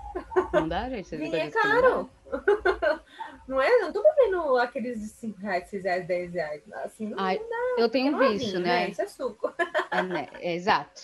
Não 0.51 0.67
dá, 0.67 0.89
gente. 0.89 1.15
Vinho 1.15 1.36
é 1.36 1.50
caro. 1.50 2.09
Não 3.48 3.59
é? 3.59 3.79
Não 3.79 3.91
tô 3.91 4.03
bebendo 4.03 4.57
aqueles 4.57 5.00
de 5.00 5.07
5 5.07 5.39
reais, 5.39 5.67
6 5.69 5.83
reais, 5.83 6.07
10 6.07 6.33
reais. 6.33 6.62
Assim, 6.83 7.07
não, 7.07 7.17
Ai, 7.19 7.41
não 7.50 7.79
Eu 7.79 7.89
tenho 7.89 8.13
é 8.13 8.15
um 8.15 8.19
vício, 8.29 8.51
vinho, 8.51 8.59
né? 8.59 8.89
Isso 8.89 9.01
é 9.01 9.07
suco. 9.07 9.51
É, 9.89 10.03
né? 10.03 10.27
É, 10.39 10.53
exato. 10.53 11.01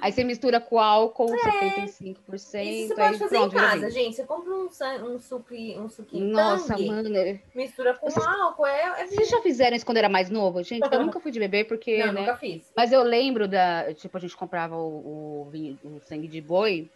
Aí 0.00 0.10
você 0.10 0.24
mistura 0.24 0.60
com 0.60 0.80
álcool, 0.80 1.26
75%. 1.26 1.86
É. 1.86 2.10
Isso 2.10 2.16
você 2.26 2.58
aí 2.58 2.88
pode 2.88 3.18
fazer 3.18 3.36
pronto, 3.36 3.54
em 3.54 3.58
casa, 3.58 3.90
gente. 3.90 4.16
Você 4.16 4.24
compra 4.24 4.45
um, 4.66 5.14
um, 5.14 5.18
suqui, 5.18 5.76
um 5.78 5.88
suquinho 5.88 6.26
Nossa, 6.26 6.74
tangue, 6.74 6.88
mano. 6.88 7.40
mistura 7.54 7.94
com 7.94 8.08
Vocês- 8.10 8.26
álcool, 8.26 8.66
é, 8.66 9.02
é. 9.02 9.06
Vocês 9.06 9.28
já 9.28 9.40
fizeram 9.42 9.76
isso 9.76 9.86
quando 9.86 9.98
era 9.98 10.08
mais 10.08 10.28
novo? 10.30 10.62
Gente, 10.62 10.86
eu 10.92 11.00
nunca 11.04 11.20
fui 11.20 11.30
de 11.32 11.38
beber 11.38 11.66
porque, 11.66 11.98
Não, 12.04 12.12
né? 12.12 12.20
nunca 12.20 12.36
fiz. 12.36 12.70
Mas 12.76 12.92
eu 12.92 13.02
lembro 13.02 13.46
da. 13.48 13.92
Tipo, 13.94 14.16
a 14.16 14.20
gente 14.20 14.36
comprava 14.36 14.76
o, 14.76 15.42
o, 15.46 15.48
vinho- 15.50 15.78
o 15.84 16.00
sangue 16.00 16.28
de 16.28 16.40
boi. 16.40 16.90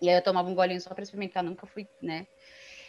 E 0.00 0.08
aí 0.10 0.16
eu 0.16 0.22
tomava 0.22 0.48
um 0.48 0.54
golinho 0.54 0.80
só 0.80 0.92
pra 0.92 1.02
experimentar, 1.02 1.42
nunca 1.42 1.66
fui, 1.66 1.86
né? 2.02 2.26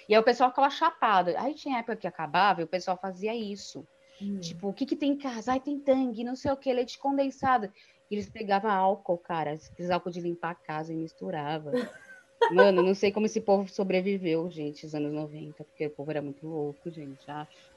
E 0.10 0.14
aí 0.14 0.20
o 0.20 0.24
pessoal 0.24 0.50
ficava 0.50 0.70
chapado. 0.70 1.34
Aí 1.38 1.54
tinha 1.54 1.80
época 1.80 1.96
que 1.96 2.08
acabava 2.08 2.62
e 2.62 2.64
o 2.64 2.68
pessoal 2.68 2.98
fazia 3.02 3.34
isso. 3.36 3.86
Hum. 4.22 4.40
Tipo, 4.40 4.70
o 4.70 4.74
que 4.74 4.86
que 4.86 4.96
tem 4.96 5.12
em 5.12 5.18
casa? 5.18 5.52
Ai, 5.54 5.60
tem 5.60 5.80
tangue, 5.80 6.24
não 6.24 6.36
sei 6.36 6.52
o 6.52 6.58
que, 6.58 6.72
leite 6.74 6.98
condensado. 6.98 7.72
E 8.10 8.16
eles 8.16 8.30
pegavam 8.30 8.72
álcool, 8.72 9.18
cara, 9.18 9.52
aqueles 9.54 9.92
álcool 9.92 10.10
de 10.12 10.22
limpar 10.22 10.52
a 10.52 10.56
casa 10.56 10.92
e 10.94 10.96
misturava. 10.96 11.72
Mano, 12.52 12.82
não 12.84 12.94
sei 12.94 13.12
como 13.12 13.26
esse 13.26 13.42
povo 13.42 13.68
sobreviveu, 13.68 14.50
gente, 14.50 14.86
os 14.86 14.94
anos 14.96 15.12
90, 15.12 15.64
porque 15.64 15.88
o 15.88 15.90
povo 15.90 16.12
era 16.12 16.22
muito 16.22 16.48
louco, 16.48 16.90
gente, 16.90 17.30
acho. 17.30 17.76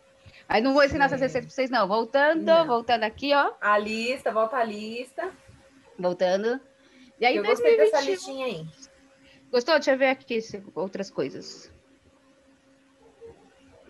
Mas 0.48 0.62
não 0.62 0.72
vou 0.74 0.84
ensinar 0.84 1.06
essas 1.06 1.18
Sim. 1.18 1.24
receitas 1.26 1.46
pra 1.48 1.54
vocês, 1.54 1.70
não. 1.70 1.88
Voltando, 1.88 2.42
Não. 2.42 2.66
voltando 2.66 3.04
aqui, 3.04 3.34
ó. 3.34 3.52
A 3.60 3.78
lista, 3.78 4.30
volta 4.32 4.56
a 4.56 4.64
lista. 4.64 5.30
Voltando. 5.98 6.60
E 7.18 7.26
aí, 7.26 7.36
eu 7.36 7.44
gostei 7.44 7.76
dessa 7.76 7.96
2021. 8.02 8.12
listinha 8.34 8.46
aí. 8.46 8.66
Gostou? 9.50 9.74
Deixa 9.74 9.92
eu 9.92 9.98
ver 9.98 10.06
aqui 10.06 10.38
outras 10.74 11.10
coisas. 11.10 11.72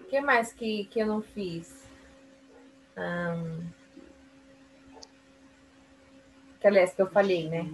O 0.00 0.04
que 0.04 0.20
mais 0.20 0.52
que, 0.52 0.84
que 0.86 1.00
eu 1.00 1.06
não 1.06 1.20
fiz? 1.22 1.86
Ahn, 2.96 3.66
Que 6.60 6.66
aliás, 6.66 6.92
que 6.92 7.00
eu 7.00 7.10
falei, 7.10 7.48
né? 7.48 7.66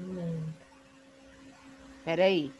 Hum. 0.00 0.42
Peraí. 2.04 2.52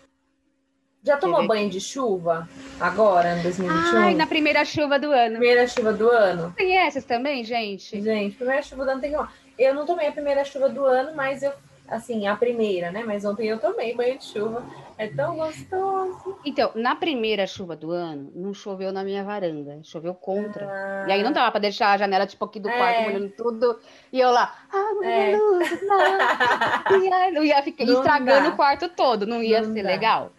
Já 1.03 1.17
tomou 1.17 1.47
banho 1.47 1.71
de 1.71 1.81
chuva? 1.81 2.47
Agora, 2.79 3.39
em 3.39 3.43
2021? 3.43 3.99
Ai, 3.99 4.15
na 4.15 4.27
primeira 4.27 4.65
chuva 4.67 4.99
do 4.99 5.11
ano. 5.11 5.39
Primeira 5.39 5.67
chuva 5.67 5.93
do 5.95 6.11
ano? 6.11 6.53
Tem 6.55 6.77
essas 6.77 7.05
também, 7.05 7.43
gente? 7.43 8.03
Gente, 8.03 8.37
primeira 8.37 8.63
chuva 8.63 8.85
do 8.85 8.91
ano 8.91 9.01
tem 9.01 9.11
que 9.11 9.17
tomar. 9.17 9.33
Eu 9.59 9.75
não 9.75 9.87
tomei 9.87 10.09
a 10.09 10.13
primeira 10.13 10.45
chuva 10.45 10.69
do 10.69 10.85
ano, 10.85 11.15
mas 11.17 11.43
eu, 11.43 11.53
assim, 11.91 12.27
a 12.27 12.37
primeira, 12.37 12.91
né? 12.93 13.03
Mas 13.05 13.25
ontem 13.25 13.47
eu 13.49 13.59
tomei 13.59 13.95
banho 13.95 14.17
de 14.19 14.25
chuva. 14.25 14.65
É 14.97 15.09
tão 15.09 15.37
gostoso. 15.37 16.39
Então, 16.45 16.71
na 16.75 16.95
primeira 16.95 17.47
chuva 17.47 17.75
do 17.75 17.91
ano, 17.91 18.31
não 18.35 18.53
choveu 18.55 18.93
na 18.93 19.03
minha 19.03 19.25
varanda, 19.25 19.81
choveu 19.83 20.15
contra. 20.15 20.67
Ah, 20.71 21.07
E 21.09 21.13
aí 21.13 21.23
não 21.23 21.33
dava 21.33 21.51
pra 21.51 21.61
deixar 21.61 21.93
a 21.93 21.97
janela, 21.97 22.27
tipo, 22.27 22.45
aqui 22.45 22.61
do 22.61 22.69
quarto, 22.69 22.99
É. 23.01 23.05
molhando 23.05 23.29
tudo. 23.31 23.79
E 24.13 24.21
eu 24.21 24.31
lá, 24.31 24.55
ah, 24.73 24.93
não 24.95 25.05
É. 25.05 25.37
luz, 25.37 25.83
não. 25.83 25.99
E 27.05 27.13
aí 27.13 27.31
não 27.33 27.45
ia 27.45 27.63
ficar 27.63 27.85
Não 27.85 27.95
estragando 27.95 28.49
dá. 28.49 28.55
o 28.55 28.57
quarto 28.57 28.89
todo, 28.89 29.27
não 29.27 29.43
ia 29.43 29.63
Não 29.63 29.73
ser 29.75 29.83
dá. 29.83 29.89
legal. 29.89 30.33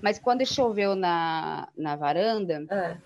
Mas 0.00 0.18
quando 0.18 0.46
choveu 0.46 0.94
na, 0.94 1.68
na 1.76 1.94
varanda, 1.96 2.64
ah. 2.70 2.96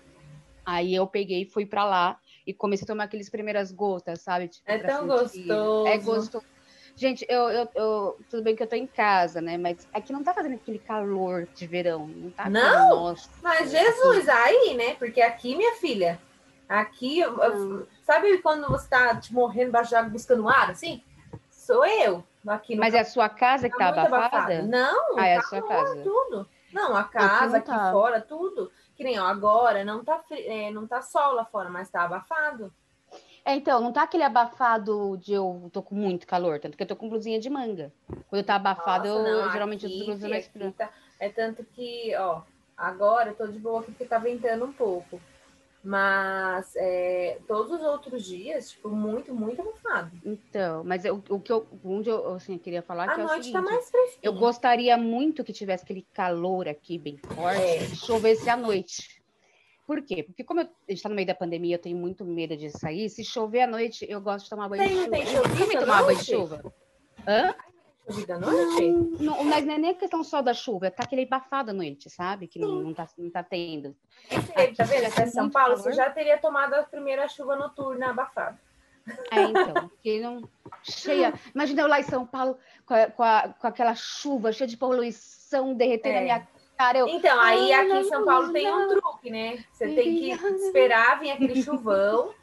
aí 0.65 0.95
eu 0.95 1.05
peguei 1.07 1.41
e 1.41 1.45
fui 1.45 1.65
pra 1.65 1.83
lá 1.83 2.17
e 2.47 2.53
comecei 2.53 2.85
a 2.85 2.87
tomar 2.87 3.03
aqueles 3.03 3.29
primeiras 3.29 3.71
gotas, 3.71 4.21
sabe? 4.21 4.47
Tipo, 4.47 4.63
É 4.71 4.77
tão 4.79 5.01
sentir. 5.19 5.45
gostoso. 5.47 5.87
É 5.87 5.97
gostoso. 5.97 6.45
Gente, 6.95 7.25
eu, 7.29 7.49
eu, 7.49 7.69
eu- 7.75 8.19
tudo 8.29 8.43
bem 8.43 8.55
que 8.55 8.61
eu 8.61 8.67
tô 8.67 8.75
em 8.75 8.85
casa, 8.87 9.41
né? 9.41 9.57
Mas 9.57 9.87
aqui 9.93 10.11
não 10.13 10.23
tá 10.23 10.33
fazendo 10.33 10.55
aquele 10.55 10.79
calor 10.79 11.47
de 11.55 11.65
verão. 11.65 12.07
Não 12.07 12.29
tá 12.31 12.49
Não? 12.49 12.89
Nossa. 12.89 13.29
Mas 13.41 13.71
Jesus, 13.71 14.27
aí, 14.29 14.75
né? 14.75 14.93
Porque 14.95 15.21
aqui, 15.21 15.55
minha 15.55 15.73
filha, 15.75 16.19
aqui, 16.69 17.19
eu- 17.19 17.37
eu- 17.41 17.53
Hum. 17.53 17.85
sabe 18.03 18.37
quando 18.39 18.67
você 18.67 18.87
tá 18.89 19.15
tipo, 19.15 19.35
morrendo 19.35 19.69
embaixo 19.69 19.89
de 19.89 19.95
água 19.95 20.09
buscando 20.11 20.47
ar, 20.47 20.69
assim? 20.69 21.03
Sou 21.49 21.85
eu. 21.85 22.23
Aqui 22.47 22.75
Mas 22.75 22.93
é 22.95 22.99
a 23.01 23.05
sua 23.05 23.29
casa 23.29 23.69
que 23.69 23.77
tá 23.77 23.91
muito 23.93 23.99
abafada? 23.99 24.63
Não, 24.63 25.17
Ah, 25.17 25.27
é 25.27 25.37
a 25.37 25.41
tá 25.41 25.47
sua 25.47 25.61
casa. 25.67 26.01
tudo. 26.03 26.49
Não, 26.73 26.95
a 26.95 27.03
casa, 27.03 27.57
aqui 27.57 27.67
tá. 27.67 27.91
fora, 27.91 28.19
tudo. 28.21 28.71
Que 28.95 29.03
nem 29.03 29.19
ó, 29.19 29.25
agora, 29.27 29.83
não 29.83 30.03
tá, 30.03 30.19
fri- 30.19 30.47
é, 30.47 30.71
não 30.71 30.87
tá 30.87 31.01
sol 31.01 31.33
lá 31.33 31.45
fora, 31.45 31.69
mas 31.69 31.89
tá 31.89 32.03
abafado. 32.03 32.73
É, 33.43 33.55
então, 33.55 33.81
não 33.81 33.91
tá 33.91 34.03
aquele 34.03 34.23
abafado 34.23 35.17
de 35.17 35.33
eu 35.33 35.69
tô 35.73 35.81
com 35.81 35.95
muito 35.95 36.27
calor, 36.27 36.59
tanto 36.59 36.77
que 36.77 36.83
eu 36.83 36.87
tô 36.87 36.95
com 36.95 37.09
blusinha 37.09 37.39
de 37.39 37.49
manga. 37.49 37.91
Quando 38.27 38.45
tá 38.45 38.55
abafado, 38.55 39.07
Nossa, 39.07 39.19
eu, 39.19 39.23
não, 39.23 39.45
eu 39.45 39.51
geralmente 39.51 39.85
aqui, 39.85 39.95
uso 39.95 40.05
blusa 40.05 40.29
mais 40.29 40.45
aqui 40.45 40.53
fria. 40.53 40.73
tá- 40.77 40.91
É 41.19 41.29
tanto 41.29 41.63
que, 41.63 42.15
ó, 42.15 42.41
agora 42.77 43.29
eu 43.31 43.35
tô 43.35 43.47
de 43.47 43.57
boa 43.59 43.81
aqui 43.81 43.91
porque 43.91 44.05
tá 44.05 44.19
ventando 44.19 44.65
um 44.65 44.73
pouco. 44.73 45.19
Mas 45.83 46.75
é, 46.75 47.39
todos 47.47 47.71
os 47.71 47.81
outros 47.81 48.23
dias, 48.23 48.69
tipo, 48.69 48.89
muito, 48.89 49.33
muito 49.33 49.59
abafado. 49.61 50.11
Então, 50.23 50.83
mas 50.83 51.03
eu- 51.03 51.23
o 51.29 51.39
que 51.39 51.51
eu, 51.51 51.67
onde 51.83 52.09
eu 52.09 52.35
assim, 52.35 52.57
queria 52.59 52.83
falar 52.83 53.05
A 53.09 53.15
que 53.15 53.21
é 53.21 53.23
o 53.23 53.27
noite 53.27 53.45
seguinte, 53.45 53.53
tá 53.53 53.61
mais 53.71 53.89
fresquinha. 53.89 54.19
eu 54.21 54.33
gostaria 54.33 54.95
muito 54.97 55.43
que 55.43 55.51
tivesse 55.51 55.83
aquele 55.83 56.05
calor 56.13 56.67
aqui 56.67 56.99
bem 56.99 57.17
forte 57.17 57.59
É. 57.59 57.79
chovesse 57.95 58.47
à 58.47 58.55
noite. 58.55 59.20
Por 59.85 60.01
quê? 60.03 60.23
Porque 60.23 60.43
como 60.43 60.61
eu, 60.61 60.65
a 60.65 60.91
gente 60.91 61.01
tá 61.03 61.09
no 61.09 61.15
meio 61.15 61.27
da 61.27 61.35
pandemia, 61.35 61.75
eu 61.75 61.79
tenho 61.79 61.97
muito 61.97 62.23
medo 62.23 62.55
de 62.55 62.69
sair. 62.69 63.09
Se 63.09 63.23
chover 63.25 63.61
à 63.61 63.67
noite, 63.67 64.05
eu 64.09 64.21
gosto 64.21 64.45
de 64.45 64.49
tomar 64.49 64.69
banho 64.69 64.83
Tem- 64.83 64.89
de 64.89 64.95
chuva. 64.95 65.09
tem 65.11 65.25
chovido 65.25 65.77
à 65.77 65.79
tomar 65.81 66.03
banho 66.03 66.17
de 66.19 66.25
chuva. 66.25 66.73
Hã? 67.27 67.55
Chovida 68.07 68.35
à 68.35 68.39
noite? 68.39 68.87
Não, 69.23 69.43
mas 69.43 69.65
não 69.65 69.73
é 69.73 69.77
nem 69.77 69.93
questão 69.95 70.23
só 70.23 70.41
da 70.41 70.53
chuva, 70.53 70.89
tá 70.91 71.03
aquele 71.03 71.23
abafado 71.23 71.71
à 71.71 71.73
noite, 71.73 72.09
sabe? 72.09 72.47
Que 72.47 72.57
não, 72.59 72.75
não, 72.81 72.93
tá, 72.93 73.07
não 73.17 73.29
tá 73.29 73.43
tendo. 73.43 73.95
Você, 74.29 74.67
tá 74.73 74.83
vendo? 74.85 75.03
é 75.05 75.09
tem 75.11 75.27
São 75.27 75.49
Paulo, 75.49 75.75
calor. 75.75 75.83
você 75.83 75.93
já 75.93 76.09
teria 76.09 76.37
tomado 76.37 76.73
a 76.73 76.83
primeira 76.83 77.27
chuva 77.27 77.55
noturna 77.55 78.09
abafada. 78.11 78.59
É, 79.31 79.41
então, 79.41 79.91
que 80.01 80.19
não. 80.19 80.47
Cheia. 80.83 81.33
Imagina 81.55 81.81
eu 81.81 81.87
lá 81.87 81.99
em 81.99 82.03
São 82.03 82.25
Paulo 82.25 82.57
com, 82.85 82.93
a- 82.93 83.07
com, 83.07 83.23
a- 83.23 83.49
com 83.59 83.67
aquela 83.67 83.95
chuva 83.95 84.51
cheia 84.51 84.67
de 84.67 84.77
poluição 84.77 85.73
derretendo 85.73 86.15
É. 86.15 86.19
a 86.19 86.21
minha 86.21 86.47
cara. 86.81 86.97
Eu, 86.99 87.07
Então, 87.07 87.39
aí 87.39 87.71
aqui 87.73 87.85
em 87.85 87.93
não, 87.93 88.03
São 88.03 88.25
Paulo 88.25 88.51
tem 88.51 88.67
um 88.67 88.79
não. 88.79 88.89
truque, 88.89 89.29
né? 89.29 89.63
Você 89.71 89.85
tem 89.93 90.17
que 90.17 90.31
esperar 90.31 91.19
vir 91.19 91.31
aquele 91.31 91.61
chuvão, 91.63 92.33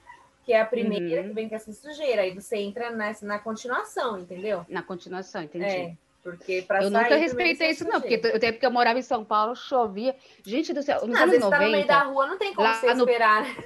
que 0.44 0.52
é 0.52 0.60
a 0.60 0.64
primeira 0.66 1.22
Uhum. 1.22 1.28
que 1.28 1.34
vem 1.34 1.48
com 1.48 1.54
essa 1.54 1.72
sujeira. 1.72 2.22
Aí 2.22 2.32
você 2.34 2.56
entra 2.58 2.90
nessa, 2.90 3.26
na 3.26 3.38
continuação, 3.38 4.18
entendeu? 4.18 4.64
na 4.68 4.82
continuação, 4.82 5.42
entendi. 5.42 5.64
É, 5.64 5.94
porque 6.22 6.62
pra 6.62 6.82
Eu 6.82 6.90
sair, 6.90 7.02
nunca 7.02 7.16
respeitei 7.16 7.70
isso, 7.70 7.84
não, 7.84 8.00
porque 8.00 8.16
sujeira. 8.16 8.36
o 8.36 8.40
tempo 8.40 8.58
que 8.58 8.66
eu 8.66 8.70
morava 8.70 8.98
em 8.98 9.02
São 9.02 9.24
Paulo 9.24 9.54
chovia. 9.56 10.14
Gente 10.44 10.72
do 10.72 10.82
céu, 10.82 11.06
nos 11.06 11.16
Às 11.16 11.22
anos 11.22 11.34
vezes 11.36 11.48
tá 11.50 11.56
no 11.58 11.64
meio 11.64 11.72
90. 11.82 11.86
da 11.92 12.02
rua, 12.04 12.26
não 12.26 12.38
tem 12.38 12.54
como 12.54 12.66
lá 12.68 12.74
você 12.74 12.94
no- 12.94 13.04
esperar, 13.04 13.42
né? 13.42 13.56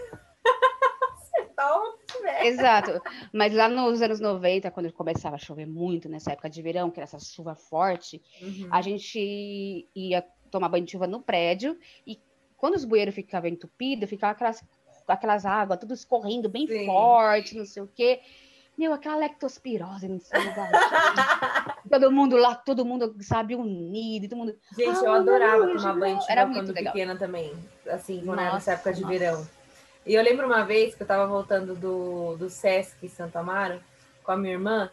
você 1.16 1.42
tá 1.56 1.78
onde 1.80 1.96
tiver. 2.06 2.46
Exato. 2.46 3.00
Mas 3.32 3.54
lá 3.54 3.68
nos 3.68 4.02
anos 4.02 4.20
90, 4.20 4.70
quando 4.70 4.92
começava 4.92 5.36
a 5.36 5.38
chover 5.38 5.66
muito, 5.66 6.08
nessa 6.08 6.32
época 6.32 6.50
de 6.50 6.60
verão, 6.62 6.90
que 6.90 6.98
era 7.00 7.04
essa 7.04 7.18
chuva 7.18 7.54
forte, 7.54 8.20
Uhum. 8.40 8.68
a 8.70 8.82
gente 8.82 9.88
ia 9.94 10.24
tomar 10.52 10.68
banho 10.68 10.84
de 10.84 10.92
chuva 10.92 11.06
no 11.06 11.20
prédio 11.20 11.76
e 12.06 12.20
quando 12.56 12.74
os 12.74 12.84
bueiros 12.84 13.14
ficavam 13.14 13.50
entupidos, 13.50 14.08
ficava 14.08 14.32
aquelas, 14.32 14.62
aquelas 15.08 15.44
águas 15.44 15.80
tudo 15.80 15.94
escorrendo 15.94 16.48
bem 16.48 16.68
Sim. 16.68 16.86
forte, 16.86 17.56
não 17.56 17.64
sei 17.66 17.82
o 17.82 17.88
quê. 17.92 18.20
Meu, 18.78 18.92
aquela 18.92 19.16
lectospirose 19.16 20.06
lugar. 20.08 20.70
todo 21.90 22.10
mundo 22.10 22.36
lá, 22.36 22.54
todo 22.54 22.84
mundo, 22.84 23.14
sabe, 23.20 23.54
unido, 23.54 24.28
todo 24.28 24.38
mundo. 24.38 24.56
Gente, 24.78 25.04
eu 25.04 25.12
Ah, 25.12 25.16
adorava 25.16 25.66
não, 25.66 25.76
tomar 25.76 25.94
banho 25.98 26.16
de 26.16 26.22
chuva 26.22 26.32
era 26.32 26.46
muito 26.46 26.58
quando 26.66 26.74
legal. 26.74 26.92
pequena 26.92 27.16
também. 27.16 27.52
Assim, 27.86 28.22
quando 28.24 28.38
era 28.40 28.44
Nossa, 28.44 28.54
nessa 28.54 28.72
época 28.72 28.92
de 28.94 29.02
nossa. 29.02 29.12
verão. 29.18 29.48
E 30.06 30.14
eu 30.14 30.22
lembro 30.22 30.46
uma 30.46 30.64
vez 30.64 30.94
que 30.94 31.02
eu 31.02 31.06
tava 31.06 31.26
voltando 31.26 31.74
do, 31.74 32.36
do 32.36 32.48
Sesc 32.48 33.08
Santo 33.08 33.36
Amaro 33.36 33.80
com 34.24 34.32
a 34.32 34.36
minha 34.36 34.54
irmã, 34.54 34.90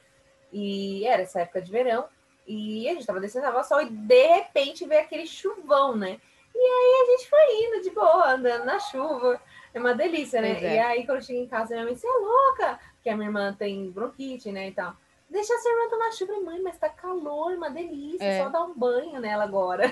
e 0.52 1.06
era 1.06 1.22
essa 1.22 1.42
época 1.42 1.62
de 1.62 1.72
verão, 1.72 2.06
e 2.50 2.90
a 2.90 2.94
gente 2.94 3.06
tava 3.06 3.20
descendo 3.20 3.46
a 3.46 3.64
Sol 3.64 3.82
e 3.82 3.90
de 3.90 4.28
repente 4.28 4.86
veio 4.88 5.02
aquele 5.02 5.28
chuvão, 5.28 5.96
né? 5.96 6.20
E 6.56 6.58
aí 6.60 7.02
a 7.04 7.12
gente 7.12 7.30
foi 7.30 7.64
indo 7.64 7.84
de 7.84 7.92
boa, 7.92 8.34
andando 8.34 8.66
na 8.66 8.80
chuva. 8.80 9.40
É 9.74 9.80
uma 9.80 9.94
delícia, 9.94 10.42
né? 10.42 10.60
É. 10.64 10.76
E 10.76 10.80
aí 10.80 11.06
quando 11.06 11.20
eu 11.20 11.24
cheguei 11.24 11.44
em 11.44 11.48
casa, 11.48 11.74
minha 11.74 11.86
mãe, 11.86 11.96
você 11.96 12.08
é 12.08 12.12
louca! 12.12 12.80
Porque 12.96 13.10
a 13.10 13.16
minha 13.16 13.30
irmã 13.30 13.56
tem 13.58 13.90
bronquite, 13.92 14.52
né? 14.52 14.68
E 14.70 14.72
tal. 14.72 14.96
Deixa 15.30 15.54
a 15.54 15.60
sua 15.60 15.72
irmã 15.72 15.90
tomar 15.90 16.12
chuva. 16.12 16.42
Mãe, 16.42 16.60
mas 16.60 16.78
tá 16.80 16.90
calor, 16.90 17.54
uma 17.54 17.70
delícia. 17.70 18.24
É. 18.26 18.44
Só 18.44 18.50
dar 18.50 18.64
um 18.64 18.74
banho 18.74 19.20
nela 19.22 19.44
agora. 19.44 19.86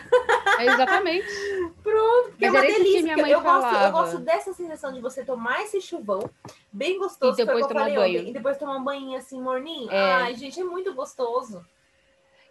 É, 0.58 0.66
exatamente. 0.66 1.28
Pronto, 1.84 2.30
porque 2.30 2.50
Mas 2.50 2.56
é 2.56 2.60
uma 2.60 2.62
delícia. 2.62 3.02
minha 3.04 3.14
porque 3.16 3.22
mãe 3.22 3.32
eu, 3.32 3.42
gosto, 3.42 3.56
eu 3.66 3.72
falava. 3.72 4.02
gosto 4.02 4.18
dessa 4.18 4.52
sensação 4.52 4.92
de 4.92 5.00
você 5.00 5.24
tomar 5.24 5.62
esse 5.62 5.80
chuvão, 5.80 6.28
bem 6.74 6.98
gostoso, 6.98 7.40
E 7.40 7.46
depois 7.46 7.68
tomar 7.68 7.84
banho. 7.84 8.02
ontem, 8.02 8.30
e 8.30 8.34
depois 8.34 8.58
tomar 8.58 8.78
um 8.78 8.84
banho 8.84 9.16
assim, 9.16 9.40
morninho. 9.40 9.92
É. 9.92 10.14
Ai, 10.16 10.34
gente, 10.36 10.60
é 10.60 10.64
muito 10.64 10.92
gostoso. 10.96 11.64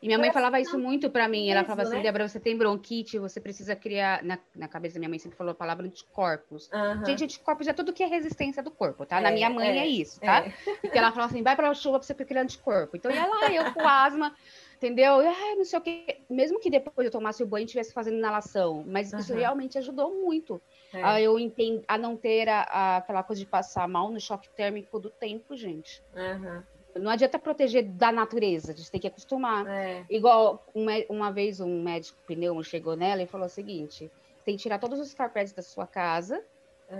E 0.02 0.06
minha 0.06 0.18
mãe 0.18 0.30
falava 0.30 0.56
que 0.56 0.62
isso 0.62 0.78
muito 0.78 1.10
pra 1.10 1.26
mim. 1.26 1.48
Ela 1.48 1.64
falava 1.64 1.82
assim, 1.82 1.96
né? 1.96 2.02
Débora, 2.02 2.28
você 2.28 2.38
tem 2.38 2.56
bronquite, 2.56 3.18
você 3.18 3.40
precisa 3.40 3.74
criar. 3.74 4.22
Na, 4.22 4.38
na 4.54 4.68
cabeça 4.68 4.94
da 4.94 5.00
minha 5.00 5.08
mãe 5.08 5.18
sempre 5.18 5.38
falou 5.38 5.52
a 5.52 5.54
palavra 5.54 5.86
anticorpos. 5.86 6.70
Aham. 6.72 7.04
Gente, 7.06 7.24
anticorpos 7.24 7.66
é 7.66 7.72
tudo 7.72 7.92
que 7.92 8.02
é 8.02 8.06
resistência 8.06 8.62
do 8.62 8.70
corpo, 8.70 9.06
tá? 9.06 9.20
Na 9.20 9.30
É, 9.30 9.32
minha 9.32 9.48
mãe 9.48 9.68
é, 9.70 9.78
é, 9.78 9.86
isso, 9.86 10.20
tá? 10.20 10.44
é. 10.46 10.50
Porque 10.80 10.98
ela 10.98 11.10
falava 11.12 11.32
assim, 11.32 11.42
vai 11.42 11.56
pra 11.56 11.72
chuva 11.72 11.98
pra 11.98 12.06
você 12.06 12.14
criar 12.14 12.42
anticorpo. 12.42 12.96
Então 12.96 13.10
ia 13.10 13.26
lá, 13.26 13.50
eu 13.52 13.72
com 13.72 13.86
asma, 13.88 14.34
entendeu? 14.76 15.14
Ai, 15.20 15.54
não 15.56 15.64
sei 15.64 15.78
o 15.78 15.82
quê. 15.82 16.20
Mesmo 16.28 16.60
que 16.60 16.68
depois 16.70 17.04
eu 17.06 17.10
tomasse 17.10 17.42
o 17.42 17.46
banho 17.46 17.62
e 17.62 17.64
estivesse 17.64 17.92
fazendo 17.94 18.18
inalação, 18.18 18.84
mas 18.86 19.12
isso 19.12 19.32
Aham. 19.32 19.40
realmente 19.40 19.78
ajudou 19.78 20.14
muito. 20.14 20.60
É. 20.92 21.02
A 21.02 21.20
eu 21.20 21.38
entendo, 21.38 21.82
a 21.88 21.96
não 21.96 22.16
ter 22.16 22.48
a- 22.48 22.62
a- 22.70 22.96
aquela 22.98 23.22
coisa 23.22 23.40
de 23.40 23.46
passar 23.46 23.88
mal 23.88 24.10
no 24.10 24.20
choque 24.20 24.48
térmico 24.50 25.00
do 25.00 25.08
tempo, 25.10 25.56
gente. 25.56 26.02
Aham. 26.14 26.62
Não 26.98 27.10
adianta 27.10 27.38
proteger 27.38 27.84
da 27.84 28.10
natureza, 28.12 28.72
a 28.72 28.74
gente 28.74 28.90
tem 28.90 29.00
que 29.00 29.06
acostumar. 29.06 29.66
É. 29.66 30.04
Igual 30.10 30.64
um 30.74 30.84
mé- 30.84 31.06
uma 31.08 31.30
vez 31.30 31.60
um 31.60 31.82
médico 31.82 32.18
pneu 32.26 32.62
chegou 32.62 32.96
nela 32.96 33.22
e 33.22 33.26
falou 33.26 33.46
o 33.46 33.50
seguinte: 33.50 34.10
tem 34.44 34.56
que 34.56 34.62
tirar 34.62 34.78
todos 34.78 34.98
os 35.00 35.12
carpetes 35.14 35.52
da 35.52 35.62
sua 35.62 35.86
casa, 35.86 36.42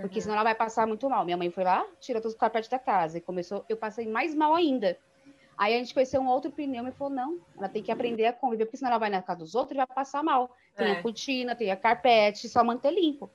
porque 0.01 0.19
aham. 0.19 0.21
senão 0.21 0.35
ela 0.35 0.43
vai 0.43 0.55
passar 0.55 0.85
muito 0.87 1.09
mal. 1.09 1.23
Minha 1.25 1.37
mãe 1.37 1.49
foi 1.49 1.63
lá, 1.63 1.85
tirou 1.99 2.21
todos 2.21 2.33
os 2.35 2.39
carpetes 2.39 2.69
da 2.69 2.79
casa 2.79 3.17
e 3.17 3.21
começou, 3.21 3.63
eu 3.69 3.77
passei 3.77 4.07
mais 4.07 4.33
mal 4.35 4.53
ainda. 4.55 4.97
Aí 5.57 5.73
a 5.73 5.77
gente 5.79 5.93
conheceu 5.93 6.21
um 6.21 6.27
outro 6.27 6.51
pneu 6.51 6.87
e 6.87 6.91
falou: 6.91 7.13
não, 7.13 7.39
ela 7.57 7.67
tem 7.69 7.81
que 7.81 7.91
aprender 7.91 8.25
a 8.27 8.33
conviver, 8.33 8.65
porque 8.65 8.77
senão 8.77 8.91
ela 8.91 8.99
vai 8.99 9.09
na 9.09 9.21
casa 9.21 9.39
dos 9.39 9.55
outros 9.55 9.73
e 9.73 9.77
vai 9.77 9.87
passar 9.87 10.23
mal. 10.23 10.51
Tem 10.75 10.87
É. 10.87 10.91
a 10.91 11.01
cortina, 11.01 11.55
tem 11.55 11.71
a 11.71 11.75
carpete, 11.75 12.47
só 12.47 12.63
manter 12.63 12.91
limpo. 12.91 13.29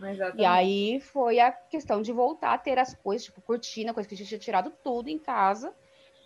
Exatamente. 0.00 0.40
E 0.40 0.44
aí 0.44 1.00
foi 1.00 1.40
a 1.40 1.50
questão 1.50 2.00
de 2.00 2.12
voltar 2.12 2.54
a 2.54 2.58
ter 2.58 2.78
as 2.78 2.94
coisas, 2.94 3.24
tipo 3.24 3.42
cortina, 3.42 3.92
coisa 3.92 4.08
que 4.08 4.14
a 4.14 4.18
gente 4.18 4.28
tinha 4.28 4.38
tirado 4.38 4.72
tudo 4.82 5.08
em 5.08 5.18
casa 5.18 5.74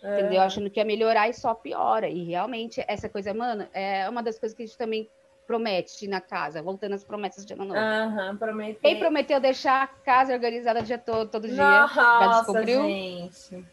entendeu? 0.03 0.37
Aham. 0.39 0.45
Achando 0.45 0.69
que 0.69 0.79
ia 0.79 0.85
melhorar 0.85 1.29
e 1.29 1.33
só 1.33 1.53
piora. 1.53 2.09
E 2.09 2.23
realmente, 2.23 2.83
essa 2.87 3.07
coisa, 3.09 3.33
mano, 3.33 3.67
é 3.73 4.07
uma 4.09 4.21
das 4.21 4.37
coisas 4.37 4.55
que 4.55 4.63
a 4.63 4.65
gente 4.65 4.77
também 4.77 5.09
promete 5.47 6.07
na 6.07 6.21
casa, 6.21 6.61
voltando 6.61 6.93
às 6.93 7.03
promessas 7.03 7.45
de 7.45 7.53
ano 7.53 7.65
novo. 7.65 7.79
Aham, 7.79 8.37
prometei. 8.37 8.79
Quem 8.81 8.99
prometeu 8.99 9.39
deixar 9.39 9.83
a 9.83 9.87
casa 9.87 10.33
organizada 10.33 10.79
o 10.79 10.83
dia 10.83 10.97
todo, 10.97 11.29
todo 11.29 11.47
dia? 11.47 11.55
Já 11.87 12.19
Nossa, 12.27 12.37
descobriu? 12.37 12.81
gente. 12.81 13.65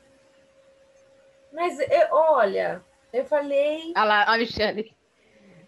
Mas, 1.52 1.78
eu- 1.80 2.08
olha, 2.12 2.82
eu 3.12 3.24
falei, 3.24 3.92
Olha 3.96 4.04
lá, 4.04 4.22
a 4.24 4.38
Michelle. 4.38 4.94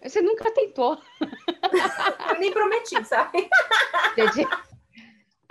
Você 0.01 0.21
nunca 0.21 0.51
tentou. 0.51 0.97
eu 2.29 2.39
nem 2.39 2.51
prometi, 2.51 3.03
sabe? 3.05 3.49
Gente, 4.17 4.47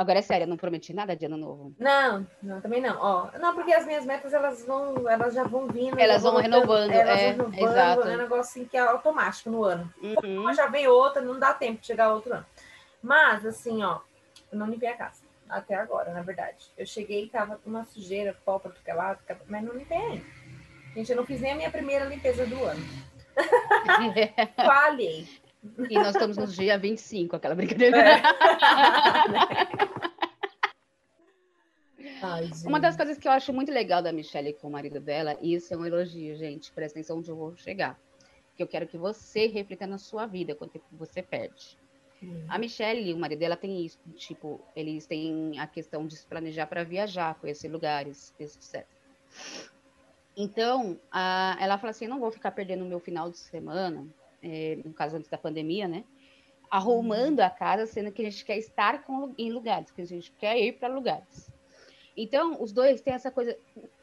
Agora 0.02 0.18
é 0.18 0.22
sério, 0.22 0.44
eu 0.44 0.48
não 0.48 0.56
prometi 0.56 0.92
nada 0.92 1.14
de 1.14 1.26
ano 1.26 1.36
novo. 1.36 1.72
Não, 1.78 2.26
não, 2.42 2.60
também 2.60 2.80
não. 2.80 2.98
Ó, 3.00 3.30
não, 3.38 3.54
porque 3.54 3.72
as 3.72 3.86
minhas 3.86 4.04
metas 4.04 4.32
elas 4.32 4.66
vão, 4.66 5.08
elas 5.08 5.32
já 5.32 5.44
vão 5.44 5.68
vindo. 5.68 5.96
Elas 5.96 6.22
vão 6.22 6.36
renovando, 6.38 6.90
elas 6.90 7.20
é, 7.20 7.32
vão 7.34 7.48
renovando, 7.48 7.70
exato. 7.70 8.08
É 8.08 8.14
um 8.14 8.18
negócio 8.18 8.40
assim 8.40 8.64
que 8.64 8.76
é 8.76 8.80
automático 8.80 9.48
no 9.48 9.62
ano. 9.62 9.88
Uhum. 10.02 10.40
Uma 10.40 10.54
já 10.54 10.66
vem 10.66 10.88
outra, 10.88 11.22
não 11.22 11.38
dá 11.38 11.54
tempo 11.54 11.80
de 11.80 11.86
chegar 11.86 12.12
outro 12.12 12.34
ano. 12.34 12.44
Mas, 13.00 13.46
assim, 13.46 13.84
ó, 13.84 14.00
eu 14.50 14.58
não 14.58 14.66
limpei 14.66 14.88
a 14.88 14.96
casa. 14.96 15.22
Até 15.48 15.76
agora, 15.76 16.12
na 16.12 16.22
verdade. 16.22 16.66
Eu 16.76 16.84
cheguei 16.84 17.24
e 17.24 17.28
tava 17.28 17.58
com 17.58 17.70
uma 17.70 17.84
sujeira, 17.84 18.36
pó 18.44 18.58
pra 18.58 18.72
tudo 18.72 18.82
que 18.82 18.90
é 18.90 18.94
lado, 18.94 19.20
mas 19.46 19.62
não 19.62 19.74
limpei 19.74 19.98
ainda. 19.98 20.24
Gente, 20.96 21.10
eu 21.12 21.16
não 21.16 21.24
fiz 21.24 21.40
nem 21.40 21.52
a 21.52 21.54
minha 21.54 21.70
primeira 21.70 22.06
limpeza 22.06 22.44
do 22.44 22.64
ano. 22.64 22.84
Falhei. 24.56 25.28
E 25.88 25.94
nós 25.94 26.14
estamos 26.14 26.36
no 26.36 26.46
dia 26.46 26.76
25, 26.78 27.36
aquela 27.36 27.54
brincadeira. 27.54 27.96
É. 27.98 28.22
Ai, 32.24 32.50
Uma 32.64 32.78
das 32.80 32.96
coisas 32.96 33.18
que 33.18 33.26
eu 33.26 33.32
acho 33.32 33.52
muito 33.52 33.72
legal 33.72 34.00
da 34.02 34.12
Michelle 34.12 34.52
com 34.54 34.68
o 34.68 34.70
marido 34.70 35.00
dela, 35.00 35.36
e 35.40 35.54
isso 35.54 35.72
é 35.74 35.76
um 35.76 35.84
elogio, 35.84 36.36
gente, 36.36 36.70
presta 36.72 36.98
atenção 36.98 37.18
onde 37.18 37.28
eu 37.30 37.36
vou 37.36 37.56
chegar. 37.56 37.98
Que 38.56 38.62
eu 38.62 38.68
quero 38.68 38.86
que 38.86 38.96
você 38.96 39.46
reflita 39.46 39.86
na 39.86 39.98
sua 39.98 40.26
vida, 40.26 40.54
quanto 40.54 40.72
tempo 40.72 40.84
você 40.92 41.22
perde. 41.22 41.76
A 42.48 42.56
Michelle 42.58 43.10
e 43.10 43.12
o 43.12 43.18
marido 43.18 43.40
dela 43.40 43.56
tem 43.56 43.84
isso, 43.84 43.98
tipo, 44.14 44.60
eles 44.76 45.06
têm 45.06 45.58
a 45.58 45.66
questão 45.66 46.06
de 46.06 46.16
se 46.16 46.24
planejar 46.24 46.66
para 46.68 46.84
viajar, 46.84 47.34
conhecer 47.34 47.68
lugares, 47.68 48.32
etc. 48.38 48.86
Então, 50.36 50.98
a- 51.10 51.56
ela 51.60 51.76
fala 51.78 51.90
assim: 51.90 52.06
não 52.06 52.20
vou 52.20 52.30
ficar 52.30 52.52
perdendo 52.52 52.84
o 52.84 52.88
meu 52.88 53.00
final 53.00 53.28
de 53.28 53.38
semana, 53.38 54.06
eh, 54.42 54.78
no 54.84 54.92
caso 54.92 55.16
antes 55.16 55.30
da 55.30 55.38
pandemia, 55.38 55.86
né? 55.86 56.04
Arrumando 56.70 57.40
a 57.40 57.50
casa, 57.50 57.86
sendo 57.86 58.10
que 58.12 58.22
a 58.22 58.30
gente 58.30 58.44
quer 58.44 58.58
estar 58.58 59.04
com, 59.04 59.34
em 59.36 59.52
lugares, 59.52 59.90
que 59.90 60.00
a 60.00 60.06
gente 60.06 60.32
quer 60.32 60.58
ir 60.58 60.72
para 60.78 60.88
lugares. 60.92 61.50
Então, 62.16 62.62
os 62.62 62.72
dois 62.72 63.00
têm 63.00 63.14
essa 63.14 63.30
coisa. 63.30 63.56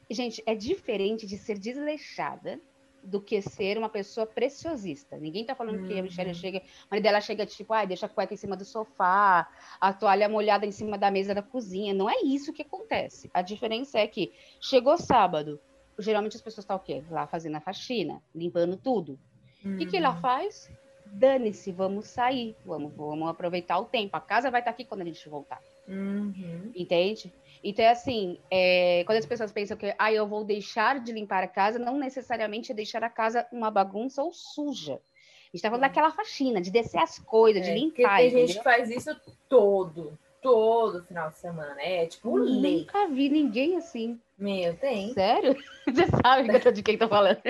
Gente, 0.10 0.42
é 0.46 0.56
diferente 0.56 1.28
de 1.28 1.38
ser 1.38 1.58
desleixada 1.58 2.60
do 3.04 3.22
que 3.22 3.42
ser 3.42 3.78
uma 3.78 3.90
pessoa 3.90 4.26
preciosista. 4.26 5.18
Ninguém 5.18 5.46
tá 5.46 5.56
falando 5.56 5.88
que 5.88 5.98
a 5.98 6.04
Michelle 6.04 6.30
Uhum. 6.30 6.36
chega, 6.36 6.60
o 6.60 6.88
marido 6.92 7.04
dela 7.04 7.22
chega 7.22 7.46
tipo, 7.46 7.74
ai, 7.74 7.88
deixa 7.88 8.06
a 8.06 8.10
cueca 8.10 8.34
em 8.34 8.38
cima 8.38 8.58
do 8.58 8.66
sofá, 8.66 9.48
a 9.80 9.94
toalha 9.94 10.28
molhada 10.28 10.66
em 10.66 10.72
cima 10.72 10.98
da 10.98 11.10
mesa 11.10 11.34
da 11.34 11.42
cozinha. 11.42 11.94
Não 11.94 12.10
é 12.10 12.22
isso 12.24 12.52
que 12.52 12.62
acontece. 12.62 13.30
A 13.34 13.42
diferença 13.42 14.00
é 14.00 14.08
que 14.08 14.34
chegou 14.60 14.98
sábado, 14.98 15.60
geralmente 15.98 16.36
as 16.36 16.42
pessoas 16.42 16.64
estão 16.64 16.76
o 16.76 16.80
quê? 16.80 17.04
Lá 17.10 17.26
fazendo 17.28 17.56
a 17.56 17.62
faxina, 17.62 18.22
limpando 18.36 18.76
tudo. 18.78 19.18
O 19.66 19.78
que, 19.78 19.86
que 19.86 19.98
ela 19.98 20.16
faz? 20.16 20.70
Dane-se, 21.06 21.72
vamos 21.72 22.08
sair, 22.08 22.56
vamos, 22.66 22.94
vamos 22.96 23.28
aproveitar 23.28 23.80
o 23.80 23.86
tempo. 23.86 24.16
A 24.16 24.22
casa 24.22 24.52
vai 24.52 24.62
estar 24.62 24.72
aqui 24.72 24.86
quando 24.86 25.02
a 25.02 25.06
gente 25.06 25.28
voltar. 25.28 25.62
Uhum. 25.88 26.72
Entende? 26.76 27.34
Então, 27.64 27.84
é 27.84 27.90
assim, 27.90 28.38
é, 28.50 29.04
quando 29.06 29.18
as 29.18 29.26
pessoas 29.26 29.52
pensam 29.52 29.76
que 29.76 29.94
ah, 29.98 30.14
eu 30.14 30.28
vou 30.28 30.44
deixar 30.44 31.00
de 31.00 31.12
limpar 31.12 31.44
a 31.44 31.48
casa, 31.48 31.78
não 31.78 31.98
necessariamente 31.98 32.72
é 32.72 32.76
deixar 32.76 33.04
a 33.04 33.10
casa 33.10 33.46
uma 33.52 33.70
bagunça 33.70 34.24
ou 34.24 34.32
suja. 34.32 34.94
A 34.94 35.58
gente 35.58 35.62
tá 35.64 35.70
falando 35.70 35.82
daquela 35.82 36.12
faxina, 36.12 36.62
de 36.62 36.70
descer 36.70 37.00
as 37.00 37.18
coisas, 37.18 37.64
de 37.64 37.72
É, 37.72 37.74
porque 37.74 38.02
limpar, 38.04 38.18
tem 38.18 38.30
gente 38.30 38.58
que 38.58 38.64
faz 38.64 38.90
isso 38.90 39.20
todo, 39.50 40.18
todo 40.42 41.04
final 41.04 41.30
de 41.30 41.38
semana. 41.38 41.76
É 41.80 42.06
tipo 42.06 42.36
lei. 42.38 42.80
Nunca 42.80 43.08
vi 43.08 43.30
ninguém 43.30 43.76
assim. 43.78 44.20
Meu, 44.38 44.76
tem, 44.78 45.14
Sério? 45.14 45.56
Você 45.86 46.06
sabe 46.24 46.72
de 46.72 46.84
quem 46.84 46.98
tô 46.98 47.08
falando. 47.08 47.42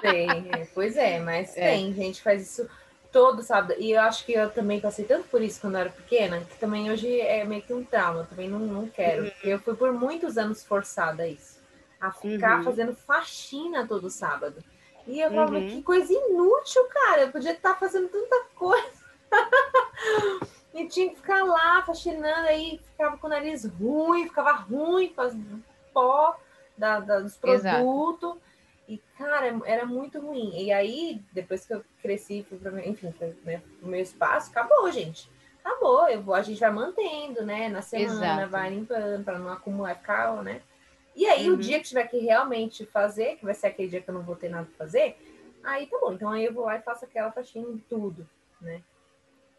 tem. 0.00 0.30
É, 0.52 0.66
Pois 0.74 0.96
é, 0.96 1.18
mas 1.20 1.56
É. 1.56 1.70
tem 1.70 1.92
gente 1.94 2.22
faz 2.22 2.42
isso 2.42 2.68
todo 3.10 3.42
sábado. 3.42 3.74
E 3.78 3.92
eu 3.92 4.00
acho 4.02 4.24
que 4.26 4.32
eu 4.32 4.50
também 4.50 4.80
passei 4.80 5.04
tanto 5.04 5.28
por 5.28 5.40
isso 5.40 5.60
quando 5.60 5.74
eu 5.74 5.80
era 5.82 5.90
pequena, 5.90 6.40
que 6.40 6.58
também 6.58 6.90
hoje 6.90 7.20
é 7.20 7.44
meio 7.44 7.62
que 7.62 7.72
um 7.72 7.84
trauma. 7.84 8.20
Eu 8.20 8.26
também 8.26 8.48
não, 8.48 8.58
não 8.58 8.88
quero. 8.88 9.24
Porque 9.30 9.48
eu 9.48 9.58
fui 9.60 9.74
por 9.74 9.92
muitos 9.92 10.36
anos 10.36 10.64
forçada 10.64 11.22
a 11.22 11.28
isso. 11.28 11.58
A 12.00 12.10
ficar 12.12 12.58
Uhum. 12.58 12.64
fazendo 12.64 12.94
faxina 12.94 13.86
todo 13.86 14.10
sábado. 14.10 14.62
E 15.06 15.20
eu 15.20 15.30
falava, 15.30 15.58
Uhum. 15.58 15.66
que 15.68 15.82
coisa 15.82 16.12
inútil, 16.12 16.84
cara. 16.90 17.22
Eu 17.22 17.30
podia 17.30 17.52
estar 17.52 17.78
fazendo 17.78 18.08
tanta 18.08 18.44
coisa. 18.54 19.04
e 20.74 20.86
tinha 20.88 21.08
que 21.10 21.16
ficar 21.16 21.44
lá 21.44 21.82
faxinando, 21.82 22.48
aí 22.48 22.80
ficava 22.90 23.16
com 23.16 23.26
o 23.26 23.30
nariz 23.30 23.64
ruim, 23.64 24.24
ficava 24.28 24.52
ruim 24.52 25.08
com 25.14 25.20
as 25.22 25.34
pó 25.92 26.36
da, 26.76 26.98
da- 27.00 27.20
dos 27.20 27.36
produtos. 27.36 28.36
E, 28.88 28.98
cara, 29.16 29.46
era 29.64 29.86
muito 29.86 30.20
ruim. 30.20 30.52
E 30.60 30.70
aí, 30.72 31.22
depois 31.32 31.64
que 31.64 31.72
eu 31.72 31.82
cresci, 32.02 32.44
fui 32.48 32.58
pra, 32.58 32.86
enfim, 32.86 33.12
foi, 33.18 33.34
né, 33.44 33.62
pro 33.78 33.88
meu 33.88 34.00
espaço, 34.00 34.50
acabou, 34.50 34.90
gente. 34.92 35.30
Acabou. 35.64 36.06
Eu 36.08 36.20
vou, 36.22 36.34
a 36.34 36.42
gente 36.42 36.60
vai 36.60 36.70
mantendo, 36.70 37.42
né? 37.46 37.68
Na 37.70 37.80
semana, 37.80 38.12
Exato. 38.42 38.50
vai 38.50 38.68
limpando 38.70 39.24
para 39.24 39.38
não 39.38 39.50
acumular, 39.50 39.94
ficar, 39.96 40.42
né? 40.42 40.60
E 41.16 41.24
aí, 41.26 41.48
Uhum. 41.48 41.54
o 41.54 41.58
dia 41.58 41.78
que 41.78 41.86
tiver 41.88 42.06
que 42.08 42.18
realmente 42.18 42.84
fazer, 42.86 43.36
que 43.36 43.44
vai 43.44 43.54
ser 43.54 43.68
aquele 43.68 43.88
dia 43.88 44.02
que 44.02 44.10
eu 44.10 44.14
não 44.14 44.22
vou 44.22 44.36
ter 44.36 44.48
nada 44.50 44.66
pra 44.66 44.84
fazer, 44.84 45.16
aí 45.62 45.86
tá 45.86 45.96
bom. 46.00 46.12
Então 46.12 46.28
aí 46.30 46.44
eu 46.44 46.52
vou 46.52 46.64
lá 46.66 46.76
e 46.76 46.82
faço 46.82 47.04
aquela 47.06 47.30
faxina 47.30 47.66
em 47.68 47.78
tudo, 47.88 48.28
né? 48.60 48.82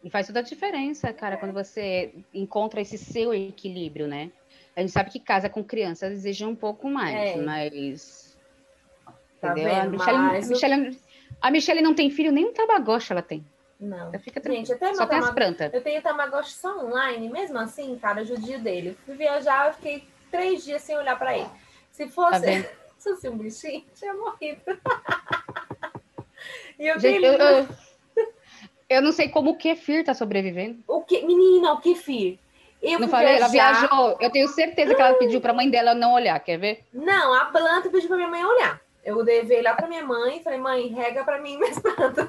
E 0.06 0.10
faz 0.10 0.28
toda 0.28 0.38
a 0.38 0.42
diferença, 0.42 1.12
cara, 1.12 1.36
quando 1.36 1.52
você 1.52 2.14
encontra 2.32 2.80
esse 2.80 2.96
seu 2.96 3.34
equilíbrio, 3.34 4.06
né? 4.06 4.30
A 4.76 4.80
gente 4.80 4.92
sabe 4.92 5.10
que 5.10 5.18
casa 5.18 5.48
com 5.48 5.64
criança 5.64 6.06
exige 6.06 6.44
um 6.44 6.54
pouco 6.54 6.88
mais, 6.88 7.32
É. 7.32 7.36
mas. 7.38 8.38
Tá 9.40 9.50
Entendeu? 9.50 9.74
A 9.74 9.80
vendo? 9.80 9.90
Michelle, 9.98 10.18
Mas 10.18 10.46
a, 10.46 10.48
Michelle, 10.48 10.98
a 11.42 11.50
Michelle 11.50 11.82
não 11.82 11.92
tem 11.92 12.08
filho, 12.08 12.30
nem 12.30 12.44
um 12.44 12.52
tabagoste 12.52 13.10
ela 13.10 13.20
tem. 13.20 13.44
Não. 13.80 14.10
Ela 14.10 14.18
fica. 14.20 14.40
Gente, 14.48 14.72
até 14.72 14.94
Só 14.94 15.06
tem 15.06 15.18
as 15.18 15.24
Tamagotchi- 15.26 15.34
plantas. 15.34 15.74
Eu 15.74 15.82
tenho 15.82 16.00
Tamagotchi 16.00 16.52
só 16.52 16.84
online, 16.86 17.28
mesmo 17.28 17.58
assim, 17.58 17.98
cara, 17.98 18.24
judio 18.24 18.60
dele. 18.60 18.90
Eu 18.90 18.94
fui 19.06 19.16
viajar, 19.16 19.66
eu 19.66 19.74
fiquei 19.74 20.04
três 20.30 20.64
dias 20.64 20.82
sem 20.82 20.96
olhar 20.96 21.18
pra 21.18 21.36
ele. 21.36 21.48
Se 21.90 22.04
Tá 22.06 22.12
fosse, 22.12 22.40
vendo? 22.42 22.68
se 22.96 23.10
fosse 23.10 23.28
um 23.28 23.36
bichinho, 23.36 23.84
tinha 23.92 24.14
morrido. 24.14 24.60
e 26.78 26.86
eu 26.86 27.00
Gente, 27.00 27.22
tenho 27.22 27.32
eu, 27.34 27.38
eu, 27.38 27.68
eu 28.88 29.02
não 29.02 29.12
sei 29.12 29.28
como 29.28 29.50
o 29.50 29.56
Kefir 29.56 30.04
tá 30.04 30.14
sobrevivendo. 30.14 30.82
o 30.86 31.02
que, 31.02 31.22
menina, 31.26 31.72
o 31.72 31.80
kefir. 31.80 32.38
Eu 32.82 33.00
Não 33.00 33.08
falei? 33.08 33.36
Ela 33.36 33.48
viajou. 33.48 34.16
Eu 34.20 34.30
tenho 34.30 34.46
certeza 34.48 34.94
que 34.94 35.00
ela 35.00 35.14
pediu 35.14 35.40
pra 35.40 35.52
mãe 35.54 35.68
dela 35.68 35.94
não 35.94 36.12
olhar, 36.12 36.38
quer 36.40 36.58
ver? 36.58 36.84
Não, 36.92 37.34
a 37.34 37.46
planta 37.46 37.88
eu 37.88 37.90
pedi 37.90 38.06
pra 38.06 38.16
minha 38.16 38.28
mãe 38.28 38.44
olhar. 38.44 38.80
Eu 39.02 39.16
levei 39.22 39.62
lá 39.62 39.74
pra 39.74 39.88
minha 39.88 40.04
mãe 40.04 40.38
e 40.38 40.42
falei, 40.42 40.58
mãe, 40.58 40.86
rega 40.88 41.24
pra 41.24 41.40
mim 41.40 41.56
minhas 41.58 41.78
plantas. 41.80 42.28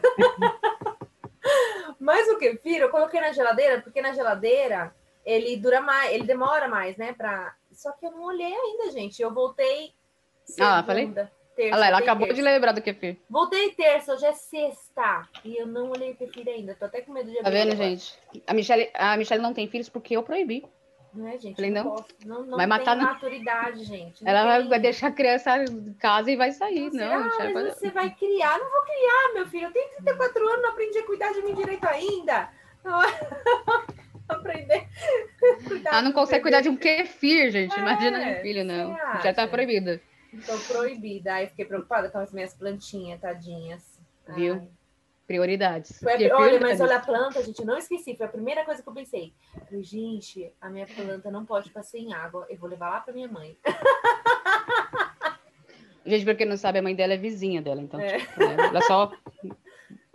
Mas 1.99 2.27
o 2.29 2.37
kefir 2.37 2.77
eu 2.81 2.89
coloquei 2.89 3.19
na 3.19 3.31
geladeira, 3.33 3.81
porque 3.81 4.01
na 4.01 4.13
geladeira 4.13 4.93
ele 5.25 5.57
dura 5.57 5.81
mais, 5.81 6.13
ele 6.13 6.23
demora 6.23 6.67
mais, 6.67 6.95
né? 6.97 7.13
Pra... 7.13 7.53
Só 7.71 7.91
que 7.91 8.05
eu 8.05 8.11
não 8.11 8.23
olhei 8.23 8.53
ainda, 8.53 8.91
gente. 8.91 9.21
Eu 9.21 9.33
voltei 9.33 9.91
segunda, 10.45 10.79
Ah, 10.79 10.83
falei? 10.83 11.11
Terça. 11.57 11.71
Olha 11.75 11.79
lá, 11.81 11.87
ela 11.87 11.97
acabou 11.99 12.27
terça. 12.27 12.41
de 12.41 12.47
lembrar 12.47 12.71
do 12.71 12.81
Kefir. 12.81 13.17
Voltei 13.29 13.71
terça, 13.71 14.13
hoje 14.13 14.25
é 14.25 14.33
sexta. 14.33 15.27
E 15.43 15.57
eu 15.59 15.65
não 15.67 15.89
olhei 15.89 16.11
o 16.11 16.15
kefir 16.15 16.47
ainda. 16.47 16.75
Tô 16.75 16.85
até 16.85 17.01
com 17.01 17.11
medo 17.11 17.29
de 17.29 17.35
Tá 17.41 17.47
abrir 17.47 17.57
vendo, 17.59 17.73
agora. 17.73 17.89
gente? 17.89 18.13
A 18.45 18.53
Michelle, 18.53 18.89
a 18.93 19.17
Michelle 19.17 19.41
não 19.41 19.53
tem 19.53 19.67
filhos 19.67 19.89
porque 19.89 20.15
eu 20.15 20.23
proibi. 20.23 20.63
Não 21.13 21.27
é, 21.27 21.37
gente? 21.39 21.55
Falei, 21.55 21.71
não, 21.71 21.83
não. 21.83 22.05
Não, 22.25 22.45
não 22.45 22.57
Vai 22.57 22.67
matar, 22.67 22.95
não. 22.95 23.05
maturidade, 23.05 23.83
gente. 23.85 24.23
Não 24.23 24.29
Ela 24.31 24.43
vai- 24.45 24.59
tem. 24.59 24.69
vai 24.69 24.79
deixar 24.79 25.07
a 25.07 25.11
criança 25.11 25.57
em 25.63 25.93
casa 25.93 26.29
e 26.29 26.35
vai 26.35 26.51
sair. 26.51 26.89
Você, 26.91 26.97
Não, 26.97 27.11
ah, 27.13 27.19
Michelle, 27.25 27.53
mas 27.53 27.63
pode- 27.69 27.79
você 27.79 27.89
vai 27.89 28.09
criar. 28.11 28.57
Não 28.59 28.69
vou 28.71 28.81
criar, 28.83 29.33
meu 29.33 29.47
filho. 29.47 29.65
Eu 29.67 29.71
tenho 29.71 29.89
34 29.89 30.47
anos, 30.47 30.61
não 30.61 30.69
aprendi 30.69 30.99
a 30.99 31.05
cuidar 31.05 31.33
de 31.33 31.41
mim 31.41 31.55
direito 31.55 31.85
ainda. 31.87 32.49
Não, 32.83 32.99
aprender. 34.29 34.87
Ela 35.85 36.01
não 36.01 36.11
consegue 36.11 36.41
cuidar 36.41 36.61
de 36.61 36.69
um 36.69 36.75
kefir, 36.77 37.49
gente. 37.51 37.75
É, 37.75 37.79
Imagina 37.79 38.19
um 38.19 38.41
filho, 38.41 38.63
não. 38.63 38.95
Já 39.23 39.33
tá 39.33 39.47
proibida. 39.47 39.99
Tô 40.45 40.57
proibida. 40.73 41.33
Aí 41.35 41.47
fiquei 41.47 41.65
preocupada 41.65 42.09
com 42.09 42.17
as 42.19 42.31
minhas 42.31 42.53
plantinhas, 42.53 43.19
tadinhas. 43.19 43.83
Viu? 44.35 44.55
Ai. 44.55 44.67
Prioridades. 45.25 45.99
Foi 45.99 46.13
a- 46.13 46.37
olha, 46.37 46.59
mas 46.59 46.77
tadinho. 46.77 46.85
olha 46.85 46.97
a 46.97 47.01
planta, 47.01 47.43
gente, 47.43 47.59
eu 47.59 47.65
não 47.65 47.77
esqueci. 47.77 48.15
Foi 48.15 48.25
a 48.25 48.29
primeira 48.29 48.63
coisa 48.63 48.81
que 48.81 48.87
eu 48.87 48.93
pensei. 48.93 49.33
Falei, 49.65 49.83
gente, 49.83 50.49
a 50.61 50.69
minha 50.69 50.85
planta 50.87 51.29
não 51.29 51.45
pode 51.45 51.67
ficar 51.67 51.83
sem 51.83 52.13
água. 52.13 52.45
Eu 52.49 52.57
vou 52.57 52.69
levar 52.69 52.89
lá 52.89 52.99
pra 53.01 53.13
minha 53.13 53.27
mãe. 53.27 53.57
Gente, 56.05 56.23
pra 56.23 56.35
quem 56.35 56.47
não 56.47 56.55
sabe, 56.55 56.79
a 56.79 56.81
mãe 56.81 56.95
dela 56.95 57.13
é 57.15 57.17
vizinha 57.17 57.61
dela. 57.61 57.81
Então, 57.81 57.99
É. 57.99 58.19
tipo, 58.19 58.39
né, 58.39 58.55
ela 58.69 58.81
só. 58.83 59.11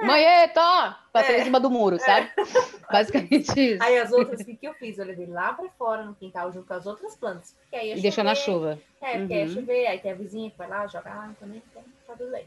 Mãe, 0.06 0.22
eita! 0.42 0.96
Passei 1.12 1.36
É. 1.36 1.40
em 1.40 1.44
cima 1.44 1.60
do 1.60 1.70
muro, 1.70 1.98
sabe? 1.98 2.30
Basicamente 2.90 3.48
isso. 3.74 3.82
Aí 3.82 3.98
as 3.98 4.12
outras, 4.12 4.40
o 4.40 4.44
que, 4.44 4.56
que 4.56 4.66
eu 4.66 4.74
fiz? 4.74 4.98
Eu 4.98 5.06
levei 5.06 5.26
lá 5.26 5.52
pra 5.52 5.68
fora 5.78 6.02
no 6.04 6.14
quintal 6.14 6.50
junto 6.52 6.66
com 6.66 6.74
as 6.74 6.86
outras 6.86 7.14
plantas. 7.16 7.54
Porque 7.60 7.76
aí 7.76 7.88
ia 7.88 7.96
E 7.98 8.02
deixou 8.02 8.24
na 8.24 8.34
chover. 8.34 8.76
chuva. 8.76 8.82
É, 9.00 9.18
porque 9.18 9.34
ia 9.34 9.44
Uhum. 9.44 9.48
chover, 9.54 9.86
aí 9.86 9.98
tem 9.98 10.12
a 10.12 10.14
vizinha 10.14 10.50
que 10.50 10.58
vai 10.58 10.68
lá, 10.68 10.86
joga 10.86 11.30
também, 11.38 11.62
então 11.70 11.82
tá 12.06 12.14
tudo 12.16 12.30
bem. 12.30 12.46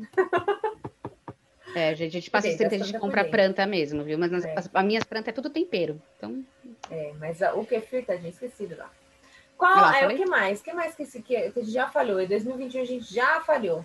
É, 1.76 1.92
gente, 1.96 2.10
a 2.16 2.20
gente 2.20 2.30
passa 2.30 2.48
sempre 2.52 2.76
a 2.76 2.78
gente 2.84 2.96
compra 3.00 3.24
planta 3.24 3.66
mesmo, 3.66 4.04
viu? 4.04 4.16
Mas 4.16 4.30
nas, 4.30 4.44
É. 4.44 4.54
as, 4.56 4.70
as 4.72 4.84
minhas 4.84 5.02
plantas 5.02 5.28
é 5.28 5.32
tudo 5.32 5.50
tempero. 5.50 6.00
Então, 6.16 6.44
É, 6.88 7.12
mas 7.18 7.42
a- 7.42 7.52
o 7.54 7.66
kefir, 7.66 8.06
tadinho, 8.06 8.28
esquecido 8.28 8.76
lá. 8.76 8.88
Qual 9.58 9.74
lá, 9.74 9.96
é 9.96 10.00
falei? 10.02 10.16
o 10.16 10.20
que 10.20 10.26
mais? 10.30 10.60
O 10.60 10.62
que 10.62 10.72
mais 10.72 10.94
que, 10.94 11.02
esse, 11.02 11.20
que, 11.20 11.34
que 11.50 11.58
a 11.58 11.62
gente 11.62 11.72
já 11.72 11.88
falhou? 11.88 12.20
Em 12.20 12.28
2021 12.28 12.80
a 12.80 12.84
gente 12.84 13.12
já 13.12 13.40
falhou. 13.40 13.84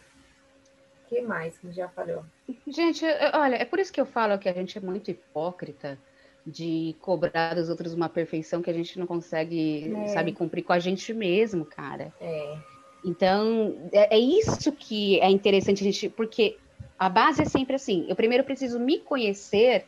O 1.11 1.15
que 1.15 1.21
mais 1.21 1.57
que 1.57 1.71
já 1.71 1.89
falhou? 1.89 2.23
gente, 2.67 3.03
olha, 3.33 3.55
é 3.55 3.65
por 3.65 3.79
isso 3.79 3.91
que 3.91 3.99
eu 3.99 4.05
falo 4.05 4.37
que 4.37 4.47
a 4.47 4.53
gente 4.53 4.77
é 4.77 4.81
muito 4.81 5.09
hipócrita. 5.09 5.97
de 6.45 6.95
cobrar 7.01 7.53
dos 7.53 7.69
outros 7.69 7.93
uma 7.93 8.09
perfeição 8.09 8.61
que 8.61 8.69
a 8.69 8.73
gente 8.73 8.97
não 8.97 9.05
consegue, 9.05 9.93
É. 9.93 10.07
sabe, 10.07 10.31
cumprir 10.31 10.63
com 10.63 10.73
a 10.73 10.79
gente 10.79 11.13
mesmo, 11.13 11.65
cara. 11.65 12.11
É. 12.19 12.57
Então, 13.05 13.75
é, 13.91 14.15
é 14.15 14.19
isso 14.19 14.71
que 14.71 15.19
é 15.19 15.29
interessante 15.29 15.81
a 15.81 15.83
gente, 15.83 16.09
porque 16.09 16.57
a 16.97 17.07
base 17.09 17.41
é 17.41 17.45
sempre 17.45 17.75
assim: 17.75 18.05
eu 18.07 18.15
primeiro 18.15 18.43
preciso 18.43 18.79
me 18.79 18.99
conhecer 18.99 19.85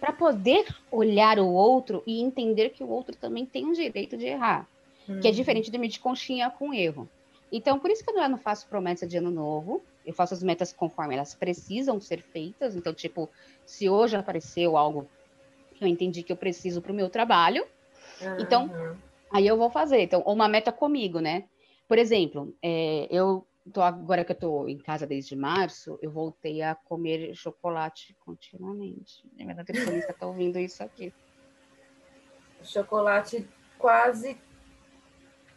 para 0.00 0.12
poder 0.12 0.66
olhar 0.90 1.38
o 1.38 1.46
outro 1.48 2.02
e 2.06 2.20
entender 2.20 2.70
que 2.70 2.84
o 2.84 2.88
outro 2.88 3.16
também 3.16 3.46
tem 3.46 3.64
um 3.64 3.72
direito 3.72 4.16
de 4.16 4.26
errar, 4.26 4.68
que 5.06 5.26
é 5.28 5.30
Uhum. 5.30 5.36
diferente 5.36 5.70
de 5.70 5.78
me 5.78 5.88
de 5.88 6.00
conchinha 6.00 6.50
com 6.50 6.74
erro. 6.74 7.08
Então, 7.50 7.78
por 7.78 7.90
isso 7.90 8.04
que 8.04 8.10
eu 8.10 8.28
não 8.28 8.36
faço 8.36 8.68
promessa 8.68 9.06
de 9.06 9.16
ano 9.16 9.30
novo, 9.30 9.82
eu 10.04 10.14
faço 10.14 10.34
as 10.34 10.42
metas 10.42 10.72
conforme 10.72 11.14
elas 11.14 11.34
precisam 11.34 12.00
ser 12.00 12.22
feitas. 12.22 12.74
Então, 12.76 12.92
tipo, 12.92 13.30
se 13.64 13.88
hoje 13.88 14.16
apareceu 14.16 14.76
algo 14.76 15.10
que 15.74 15.84
eu 15.84 15.88
entendi 15.88 16.22
que 16.22 16.32
eu 16.32 16.36
preciso 16.36 16.80
para 16.80 16.92
o 16.92 16.94
meu 16.94 17.08
trabalho, 17.08 17.66
então, 18.38 18.66
Uhum. 18.66 18.94
Aí 19.34 19.48
eu 19.48 19.56
vou 19.56 19.68
fazer. 19.68 20.00
Então, 20.00 20.20
uma 20.20 20.46
meta 20.46 20.70
comigo, 20.70 21.18
né? 21.18 21.48
Por 21.88 21.98
exemplo, 21.98 22.56
é, 22.62 23.08
eu 23.10 23.44
tô 23.72 23.82
agora 23.82 24.24
que 24.24 24.30
eu 24.30 24.38
tô 24.38 24.68
em 24.68 24.78
casa 24.78 25.08
desde 25.08 25.34
março, 25.34 25.98
eu 26.00 26.12
voltei 26.12 26.62
a 26.62 26.76
comer 26.76 27.34
chocolate 27.34 28.14
continuamente. 28.20 29.28
Minha 29.32 29.56
nutricionista 29.56 30.14
tá 30.14 30.28
ouvindo 30.28 30.56
isso 30.56 30.84
aqui. 30.84 31.12
Chocolate 32.62 33.44
quase. 33.76 34.38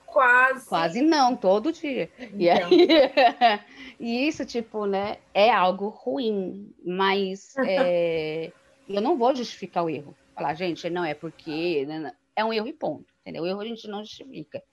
Quase. 0.07 0.67
Quase 0.67 1.01
não, 1.01 1.35
todo 1.35 1.71
dia. 1.71 2.09
E, 2.33 2.49
Então, 2.49 2.69
aí, 2.69 3.59
e 3.99 4.27
isso, 4.27 4.45
tipo, 4.45 4.85
né, 4.85 5.17
é 5.33 5.51
algo 5.51 5.89
ruim, 5.89 6.73
mas 6.83 7.55
é, 7.57 8.51
eu 8.89 9.01
não 9.01 9.17
vou 9.17 9.35
justificar 9.35 9.83
o 9.83 9.89
erro. 9.89 10.15
Falar, 10.33 10.53
gente, 10.55 10.89
não 10.89 11.03
é 11.03 11.13
porque. 11.13 11.85
né, 11.85 11.99
né, 11.99 12.13
é 12.35 12.45
um 12.45 12.53
erro 12.53 12.67
e 12.67 12.73
ponto, 12.73 13.05
entendeu? 13.21 13.43
O 13.43 13.47
erro 13.47 13.61
a 13.61 13.65
gente 13.65 13.87
não 13.87 14.03
justifica. 14.03 14.63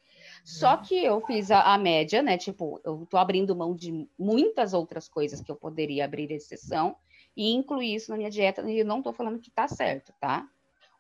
Só 0.45 0.77
que 0.77 1.03
eu 1.03 1.23
fiz 1.23 1.51
a, 1.51 1.75
a 1.75 1.79
média, 1.79 2.23
né? 2.23 2.37
Tipo, 2.37 2.79
eu 2.85 3.07
tô 3.09 3.17
abrindo 3.17 3.57
mão 3.57 3.75
de 3.75 4.07
muitas 4.19 4.75
outras 4.75 5.09
coisas 5.09 5.41
que 5.41 5.51
eu 5.51 5.57
poderia 5.57 6.05
abrir 6.05 6.31
exceção 6.31 6.97
e 7.35 7.53
incluir 7.53 7.95
isso 7.95 8.11
na 8.11 8.17
minha 8.19 8.31
dieta, 8.31 8.63
e 8.71 8.79
eu 8.81 8.85
não 8.85 9.03
tô 9.03 9.13
falando 9.13 9.41
que 9.41 9.51
tá 9.51 9.67
certo, 9.67 10.13
tá? 10.21 10.47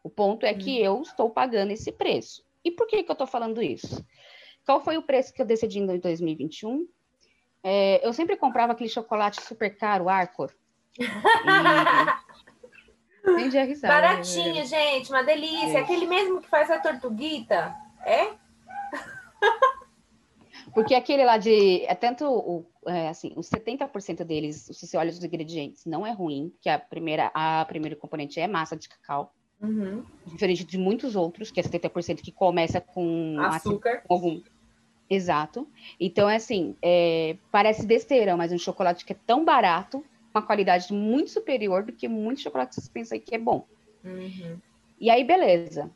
O 0.03 0.11
ponto 0.11 0.45
é 0.45 0.53
que 0.53 0.81
eu 0.81 1.01
estou 1.03 1.31
pagando 1.31 1.71
esse 1.71 1.93
preço. 1.93 2.45
E 2.65 2.71
por 2.71 2.87
que, 2.87 3.03
que 3.03 3.11
eu 3.11 3.17
tô 3.17 3.27
falando 3.27 3.63
isso? 3.63 4.05
Qual 4.65 4.81
foi 4.81 4.97
o 4.97 5.03
preço 5.03 5.33
que 5.33 5.43
eu 5.43 5.47
decidi 5.47 5.79
em 5.79 5.99
2021? 5.99 6.87
É, 7.63 8.07
eu 8.07 8.13
sempre 8.13 8.37
comprava 8.37 8.73
aquele 8.73 8.89
chocolate 8.89 9.43
super 9.43 9.77
caro, 9.77 10.09
Arcor. 10.09 10.53
E... 10.99 11.05
De 13.49 13.63
risada, 13.63 13.95
né? 13.95 14.01
Baratinho, 14.01 14.67
gente, 14.67 15.11
uma 15.11 15.23
delícia. 15.23 15.81
Aquele 15.81 16.07
mesmo 16.07 16.43
que 16.43 16.49
faz 16.49 16.71
a 16.71 16.79
tortuguita. 16.79 17.75
É? 18.05 18.35
Porque 20.75 20.95
aquele 20.95 21.25
lá 21.25 21.39
de. 21.39 21.85
É 21.87 21.95
tanto 21.95 22.27
o. 22.27 22.67
É, 22.87 23.09
assim, 23.09 23.33
os 23.35 23.49
70% 23.49 24.25
deles, 24.25 24.69
se 24.71 24.87
você 24.87 24.99
olha 24.99 25.09
os 25.09 25.25
ingredientes, 25.25 25.87
não 25.87 26.07
é 26.07 26.13
ruim, 26.13 26.53
que 26.61 26.69
a 26.69 26.79
primeira, 26.79 27.31
a 27.33 27.65
primeiro 27.65 27.97
componente 27.97 28.39
é 28.39 28.47
massa 28.47 28.77
de 28.77 28.91
cacau, 28.91 29.33
Uhum. 29.65 30.05
diferente 30.27 30.65
de 30.65 30.79
muitos 30.79 31.17
outros, 31.17 31.51
que 31.51 31.59
é 31.59 31.63
70% 31.63 32.21
que 32.21 32.33
começa 32.33 32.81
com 32.81 33.37
Açúcar. 33.41 34.03
com 34.07 34.15
algum. 34.15 34.41
Exato. 35.09 35.69
Então, 35.99 36.29
é 36.29 36.37
assim, 36.37 36.77
é, 36.83 37.37
parece 37.51 37.87
besteira, 37.87 38.37
mas 38.37 38.53
um 38.53 38.59
chocolate 38.59 39.05
que 39.05 39.13
é 39.13 39.17
tão 39.27 39.45
barato, 39.45 40.05
uma 40.35 40.43
qualidade 40.43 40.93
muito 40.93 41.31
superior 41.31 41.85
do 41.85 41.93
que 41.93 42.09
muitos 42.09 42.43
chocolates 42.43 42.79
que 42.79 42.85
você 42.85 42.91
pensa 42.91 43.15
aí 43.15 43.21
que 43.21 43.35
é 43.35 43.39
bom. 43.39 43.67
Uhum. 44.05 44.59
E 45.01 45.11
aí, 45.11 45.25
beleza. 45.25 45.91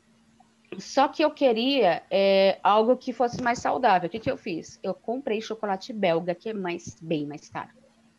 Só 0.77 1.07
que 1.07 1.23
eu 1.23 1.31
queria 1.31 2.03
é, 2.11 2.59
algo 2.61 2.95
que 2.95 3.11
fosse 3.11 3.41
mais 3.41 3.59
saudável. 3.59 4.07
O 4.07 4.09
que, 4.09 4.19
que 4.19 4.29
eu 4.29 4.37
fiz? 4.37 4.79
Eu 4.83 4.93
comprei 4.93 5.41
chocolate 5.41 5.91
belga, 5.91 6.35
que 6.35 6.49
é 6.49 6.53
mais, 6.53 6.95
bem 7.01 7.25
mais 7.25 7.49
caro. 7.49 7.69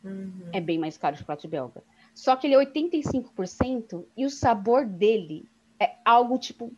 Uhum. 0.02 0.48
É 0.52 0.60
bem 0.60 0.78
mais 0.78 0.98
caro 0.98 1.14
o 1.14 1.18
chocolate 1.18 1.46
belga. 1.46 1.82
Só 2.20 2.36
que 2.36 2.46
ele 2.46 2.54
é 2.54 2.58
85% 2.58 4.04
e 4.14 4.26
o 4.26 4.30
sabor 4.30 4.84
dele 4.84 5.48
é 5.80 5.94
algo 6.04 6.38
tipo 6.38 6.70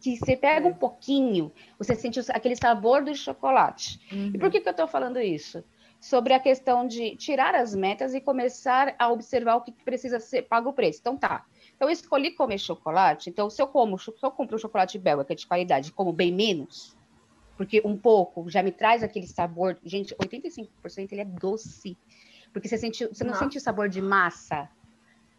que 0.00 0.16
você 0.16 0.36
pega 0.36 0.68
um 0.68 0.72
pouquinho, 0.72 1.50
você 1.76 1.96
sente 1.96 2.20
aquele 2.30 2.54
sabor 2.54 3.02
do 3.02 3.12
chocolate. 3.12 4.00
E 4.32 4.38
por 4.38 4.52
que, 4.52 4.60
que 4.60 4.68
eu 4.68 4.70
estou 4.70 4.86
falando 4.86 5.18
isso? 5.18 5.64
Sobre 6.00 6.32
a 6.32 6.38
questão 6.38 6.86
de 6.86 7.16
tirar 7.16 7.56
as 7.56 7.74
metas 7.74 8.14
e 8.14 8.20
começar 8.20 8.94
a 9.00 9.10
observar 9.10 9.56
o 9.56 9.62
que 9.62 9.72
precisa 9.72 10.20
ser 10.20 10.42
pago 10.42 10.70
o 10.70 10.72
preço. 10.72 11.00
Então 11.00 11.16
tá. 11.16 11.44
Então 11.74 11.88
eu 11.88 11.92
escolhi 11.92 12.30
comer 12.30 12.58
chocolate. 12.58 13.30
Então, 13.30 13.50
se 13.50 13.60
eu 13.60 13.66
como, 13.66 13.98
se 13.98 14.12
eu 14.22 14.30
compro 14.30 14.54
um 14.54 14.60
chocolate 14.60 14.96
belga, 14.96 15.24
que 15.24 15.32
é 15.32 15.36
de 15.36 15.46
qualidade, 15.46 15.90
como 15.90 16.12
bem 16.12 16.32
menos, 16.32 16.96
porque 17.56 17.82
um 17.84 17.96
pouco 17.96 18.48
já 18.48 18.62
me 18.62 18.70
traz 18.70 19.02
aquele 19.02 19.26
sabor. 19.26 19.76
Gente, 19.84 20.14
85% 20.14 20.68
ele 21.10 21.20
é 21.20 21.24
doce. 21.24 21.98
Porque 22.52 22.68
você, 22.68 22.76
sente, 22.76 23.06
você 23.06 23.24
não 23.24 23.34
sente 23.34 23.56
o 23.58 23.60
sabor 23.60 23.88
de 23.88 24.00
massa. 24.00 24.68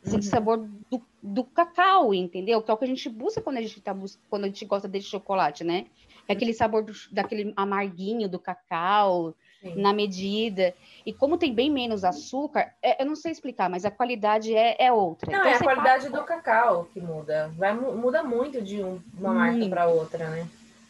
Você 0.01 0.11
Sente 0.11 0.23
o 0.25 0.29
Uhum. 0.29 0.31
sabor 0.31 0.69
do, 0.91 1.01
do 1.21 1.43
cacau, 1.43 2.13
entendeu? 2.13 2.61
Que 2.61 2.69
é 2.69 2.73
o 2.73 2.77
que 2.77 2.83
a 2.83 2.87
gente 2.87 3.07
busca 3.09 3.41
quando 3.41 3.57
a 3.57 3.61
gente, 3.61 3.79
tá, 3.79 3.95
quando 4.29 4.43
a 4.43 4.47
gente 4.47 4.65
gosta 4.65 4.87
desse 4.87 5.07
chocolate, 5.07 5.63
né? 5.63 5.85
É 6.27 6.33
aquele 6.33 6.53
sabor 6.53 6.83
do- 6.83 6.93
daquele 7.11 7.53
amarguinho 7.55 8.27
do 8.27 8.39
cacau, 8.39 9.33
Sim. 9.61 9.75
na 9.81 9.93
medida. 9.93 10.73
E 11.05 11.13
como 11.13 11.37
tem 11.37 11.53
bem 11.53 11.69
menos 11.71 12.03
açúcar, 12.03 12.73
é- 12.81 13.01
eu 13.01 13.05
não 13.05 13.15
sei 13.15 13.31
explicar, 13.31 13.69
mas 13.69 13.85
a 13.85 13.91
qualidade 13.91 14.53
é, 14.53 14.75
é 14.77 14.91
outra. 14.91 15.31
Não, 15.31 15.39
Então, 15.39 15.51
é 15.51 15.55
a 15.55 15.59
qualidade 15.63 16.09
do 16.09 16.23
cacau 16.23 16.85
que 16.93 16.99
muda. 16.99 17.49
Vai, 17.57 17.73
mu- 17.73 17.95
muda 17.95 18.23
muito 18.23 18.61
de 18.61 18.83
um- 18.83 18.99
uma 19.17 19.33
marca 19.33 19.67
para 19.69 19.87
outra, 19.87 20.29
né? 20.29 20.47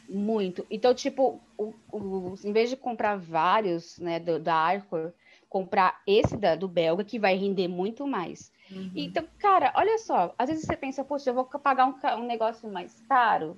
Muito. 0.09 0.65
Então, 0.71 0.93
tipo, 0.93 1.39
o, 1.57 1.73
o- 1.91 2.35
em 2.43 2.51
vez 2.51 2.69
de 2.69 2.75
comprar 2.75 3.15
vários, 3.17 3.97
né, 3.99 4.19
do- 4.19 4.39
da 4.39 4.55
Arcor, 4.55 5.11
comprar 5.53 6.01
esse 6.07 6.35
da, 6.35 6.55
do 6.55 6.67
belga, 6.67 7.03
que 7.03 7.19
vai 7.19 7.35
render 7.35 7.67
muito 7.67 8.07
mais. 8.07 8.51
Uhum. 8.71 8.91
Então, 8.95 9.23
cara, 9.37 9.71
olha 9.75 9.99
só, 9.99 10.33
às 10.35 10.49
vezes 10.49 10.65
você 10.65 10.75
pensa, 10.75 11.03
poxa, 11.03 11.29
eu 11.29 11.35
vou 11.35 11.45
pagar 11.45 11.85
um, 11.85 11.95
um 12.19 12.25
negócio 12.25 12.67
mais 12.67 12.99
caro, 13.07 13.55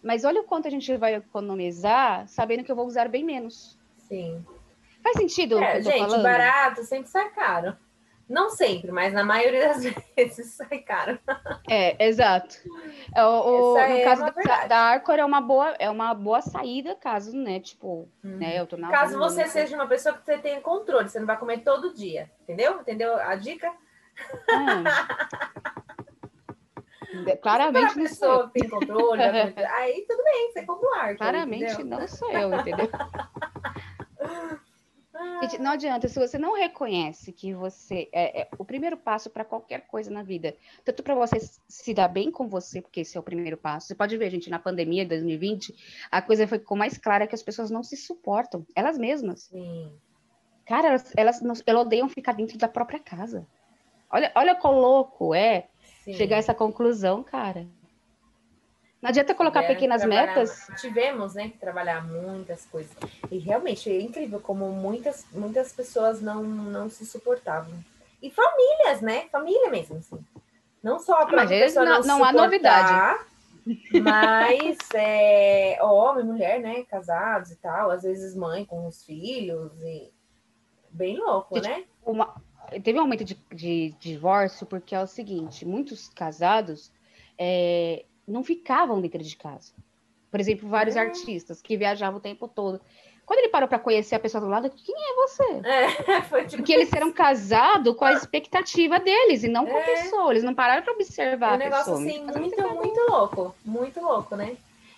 mas 0.00 0.24
olha 0.24 0.40
o 0.40 0.44
quanto 0.44 0.68
a 0.68 0.70
gente 0.70 0.96
vai 0.96 1.16
economizar 1.16 2.28
sabendo 2.28 2.62
que 2.62 2.70
eu 2.70 2.76
vou 2.76 2.86
usar 2.86 3.08
bem 3.08 3.24
menos. 3.24 3.76
Sim. 3.96 4.40
Faz 5.02 5.16
sentido 5.16 5.58
É, 5.58 5.82
gente, 5.82 5.98
falando? 5.98 6.22
barato 6.22 6.84
sempre 6.84 7.10
sai 7.10 7.28
caro. 7.30 7.76
Não 8.28 8.48
sempre, 8.50 8.90
mas 8.90 9.12
na 9.12 9.24
maioria 9.24 9.68
das 9.68 9.82
vezes 10.16 10.54
sai 10.54 10.78
caro. 10.78 11.18
É, 11.68 12.02
exato. 12.06 12.56
É, 13.14 13.24
o- 13.24 13.72
o- 13.72 13.74
no 13.74 13.78
é 13.78 14.04
caso 14.04 14.24
da, 14.24 14.66
da 14.66 14.78
Arcor 14.78 15.16
é 15.16 15.24
uma 15.24 15.40
boa, 15.40 15.70
é 15.78 15.90
uma 15.90 16.14
boa 16.14 16.40
saída, 16.40 16.94
caso, 16.94 17.36
né, 17.36 17.60
tipo, 17.60 18.08
né, 18.22 18.58
eu 18.58 18.66
tô 18.66 18.76
na 18.76 18.90
Caso 18.90 19.18
você 19.18 19.42
né? 19.42 19.48
seja 19.48 19.76
uma 19.76 19.86
pessoa 19.86 20.14
que 20.16 20.24
você 20.24 20.38
tenha 20.38 20.60
controle, 20.60 21.08
você 21.08 21.18
não 21.20 21.26
vai 21.26 21.36
comer 21.38 21.58
todo 21.58 21.92
dia, 21.94 22.30
entendeu? 22.42 22.80
Entendeu 22.80 23.14
a 23.16 23.34
dica? 23.36 23.70
Ah. 24.50 25.18
Claramente 27.42 27.98
não 27.98 28.06
sou 28.06 28.40
eu. 28.40 28.48
tem 28.48 28.68
controle, 28.68 29.22
aí 29.76 30.06
tudo 30.08 30.22
bem, 30.24 30.52
você 30.52 30.64
compra 30.64 30.88
o 30.88 30.94
arco. 30.94 31.18
Claramente 31.18 31.72
entendeu? 31.74 31.98
não 31.98 32.08
sou 32.08 32.30
eu, 32.32 32.54
entendeu? 32.54 32.88
Gente, 35.42 35.58
não 35.58 35.72
adianta, 35.72 36.08
se 36.08 36.18
você 36.18 36.38
não 36.38 36.54
reconhece 36.54 37.32
que 37.32 37.52
você 37.52 38.08
é, 38.12 38.42
é 38.42 38.48
o 38.58 38.64
primeiro 38.64 38.96
passo 38.96 39.28
para 39.28 39.44
qualquer 39.44 39.86
coisa 39.86 40.10
na 40.10 40.22
vida, 40.22 40.56
tanto 40.84 41.02
para 41.02 41.14
você 41.14 41.38
se 41.68 41.92
dar 41.92 42.08
bem 42.08 42.30
com 42.30 42.48
você, 42.48 42.80
porque 42.80 43.00
esse 43.00 43.16
é 43.16 43.20
o 43.20 43.24
primeiro 43.24 43.56
passo. 43.56 43.88
Você 43.88 43.94
pode 43.94 44.16
ver, 44.16 44.30
gente, 44.30 44.48
na 44.48 44.58
pandemia 44.58 45.02
de 45.04 45.08
2020, 45.10 45.74
a 46.10 46.22
coisa 46.22 46.46
ficou 46.46 46.76
mais 46.76 46.96
clara 46.96 47.26
que 47.26 47.34
as 47.34 47.42
pessoas 47.42 47.70
não 47.70 47.82
se 47.82 47.96
suportam, 47.96 48.64
elas 48.74 48.96
mesmas. 48.96 49.44
Sim. 49.44 49.92
Cara, 50.64 50.88
elas, 50.88 51.12
elas, 51.16 51.40
não- 51.42 51.54
elas 51.66 51.86
odeiam 51.86 52.08
ficar 52.08 52.32
dentro 52.32 52.56
da 52.56 52.68
própria 52.68 53.00
casa. 53.00 53.46
Olha, 54.10 54.30
olha 54.36 54.54
quão 54.54 54.78
louco 54.78 55.34
é 55.34 55.68
sim. 56.04 56.14
chegar 56.14 56.36
a 56.36 56.38
essa 56.38 56.54
conclusão, 56.54 57.22
cara. 57.22 57.66
Não 59.02 59.08
adianta 59.08 59.34
colocar 59.34 59.62
que 59.62 59.66
pequenas 59.74 60.04
metas. 60.04 60.68
Tivemos, 60.80 61.34
né, 61.34 61.48
que 61.48 61.58
trabalhar 61.58 62.06
muitas 62.06 62.64
coisas. 62.66 62.96
E 63.32 63.38
realmente 63.38 63.90
é 63.90 64.00
incrível 64.00 64.38
como 64.38 64.70
muitas, 64.70 65.26
muitas 65.32 65.72
pessoas 65.72 66.22
não, 66.22 66.42
não 66.44 66.88
se 66.88 67.04
suportavam. 67.04 67.74
E 68.22 68.30
famílias, 68.30 69.00
né? 69.00 69.26
Família 69.32 69.68
mesmo, 69.70 69.96
assim. 69.96 70.24
Não 70.80 71.00
só 71.00 71.14
a 71.14 71.20
mas 71.22 71.30
própria 71.30 71.64
pessoa 71.64 71.84
não- 71.84 72.00
não, 72.00 72.18
não 72.18 72.24
há 72.24 72.32
novidade. 72.32 73.20
Mas 74.00 74.78
é, 74.94 75.78
homem, 75.82 76.24
mulher, 76.24 76.60
né? 76.60 76.84
Casados 76.84 77.50
e 77.50 77.56
tal, 77.56 77.90
às 77.90 78.02
vezes 78.04 78.36
mãe 78.36 78.64
com 78.64 78.86
os 78.86 79.04
filhos 79.04 79.72
e 79.82 80.12
bem 80.90 81.16
louco, 81.18 81.56
Gente, 81.56 81.68
né? 81.68 81.84
uma- 82.04 82.34
teve 82.82 82.98
um 82.98 83.02
aumento 83.02 83.24
de, 83.24 83.34
de 83.52 83.90
divórcio 83.98 84.66
porque 84.66 84.94
é 84.94 85.00
o 85.00 85.06
seguinte, 85.06 85.64
muitos 85.64 86.08
casados 86.08 86.92
é, 87.38 88.04
não 88.26 88.42
ficavam 88.44 89.00
dentro 89.00 89.22
de 89.22 89.36
casa. 89.36 89.72
Por 90.30 90.40
exemplo, 90.40 90.68
vários 90.68 90.96
É. 90.96 91.00
artistas 91.00 91.60
que 91.60 91.76
viajavam 91.76 92.18
o 92.18 92.22
tempo 92.22 92.48
todo. 92.48 92.80
Quando 93.26 93.38
ele 93.38 93.48
parou 93.50 93.68
para 93.68 93.78
conhecer 93.78 94.14
a 94.16 94.20
pessoa 94.20 94.40
do 94.40 94.48
lado, 94.48 94.68
quem 94.70 94.94
é 94.96 95.14
você? 95.14 95.44
É, 95.64 95.86
tipo 96.48 96.56
Porque 96.56 96.72
eles 96.72 96.92
eram 96.92 97.12
casados 97.12 97.94
com 97.96 98.04
a 98.04 98.12
expectativa 98.12 98.98
deles 98.98 99.44
e 99.44 99.48
não 99.48 99.64
com 99.66 99.76
a 99.76 99.80
É. 99.80 99.84
pessoa. 100.02 100.32
Eles 100.32 100.42
não 100.42 100.54
pararam 100.54 100.82
para 100.82 100.92
observar 100.92 101.48
É 101.48 101.52
um 101.52 101.54
a 101.54 101.58
negócio 101.58 101.92
pessoa. 101.94 101.98
assim, 102.08 102.24
muito, 102.38 102.74
muito 102.74 103.00
louco. 103.08 103.54
Muito 103.64 104.00
louco, 104.00 104.34
né? 104.36 104.56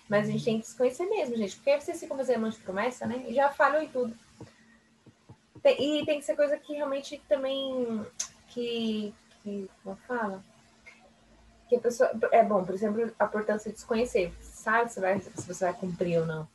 Mas 0.09 0.27
a 0.27 0.31
gente 0.31 0.43
tem 0.45 0.59
que 0.59 0.67
se 0.67 0.75
conhecer 0.77 1.05
mesmo, 1.07 1.35
gente. 1.35 1.55
Porque 1.55 1.79
vocês 1.79 1.99
ficam 1.99 2.17
fazendo 2.17 2.37
um 2.39 2.45
monte 2.45 2.55
de 2.57 2.61
promessa, 2.63 3.05
né? 3.05 3.23
E 3.27 3.33
já 3.33 3.49
falham 3.49 3.81
em 3.83 3.87
tudo. 3.87 4.15
Tem- 5.61 6.01
e 6.01 6.05
tem 6.05 6.19
que 6.19 6.25
ser 6.25 6.35
coisa 6.35 6.57
que 6.57 6.73
realmente 6.73 7.21
também. 7.27 8.05
Que. 8.49 9.13
que 9.43 9.69
como 9.83 9.95
fala? 10.07 10.43
Que 11.75 11.77
a 11.77 11.81
pessoa. 11.81 12.11
É 12.31 12.43
bom, 12.43 12.63
por 12.63 12.73
exemplo, 12.73 13.11
a 13.19 13.25
importância 13.25 13.71
de 13.71 13.79
se 13.79 13.85
conhecer. 13.85 14.31
Sabe 14.41 14.91
se, 14.91 14.99
vai, 14.99 15.19
se 15.19 15.47
você 15.47 15.65
vai 15.65 15.73
cumprir 15.73 16.19
ou 16.19 16.25
não, 16.25 16.47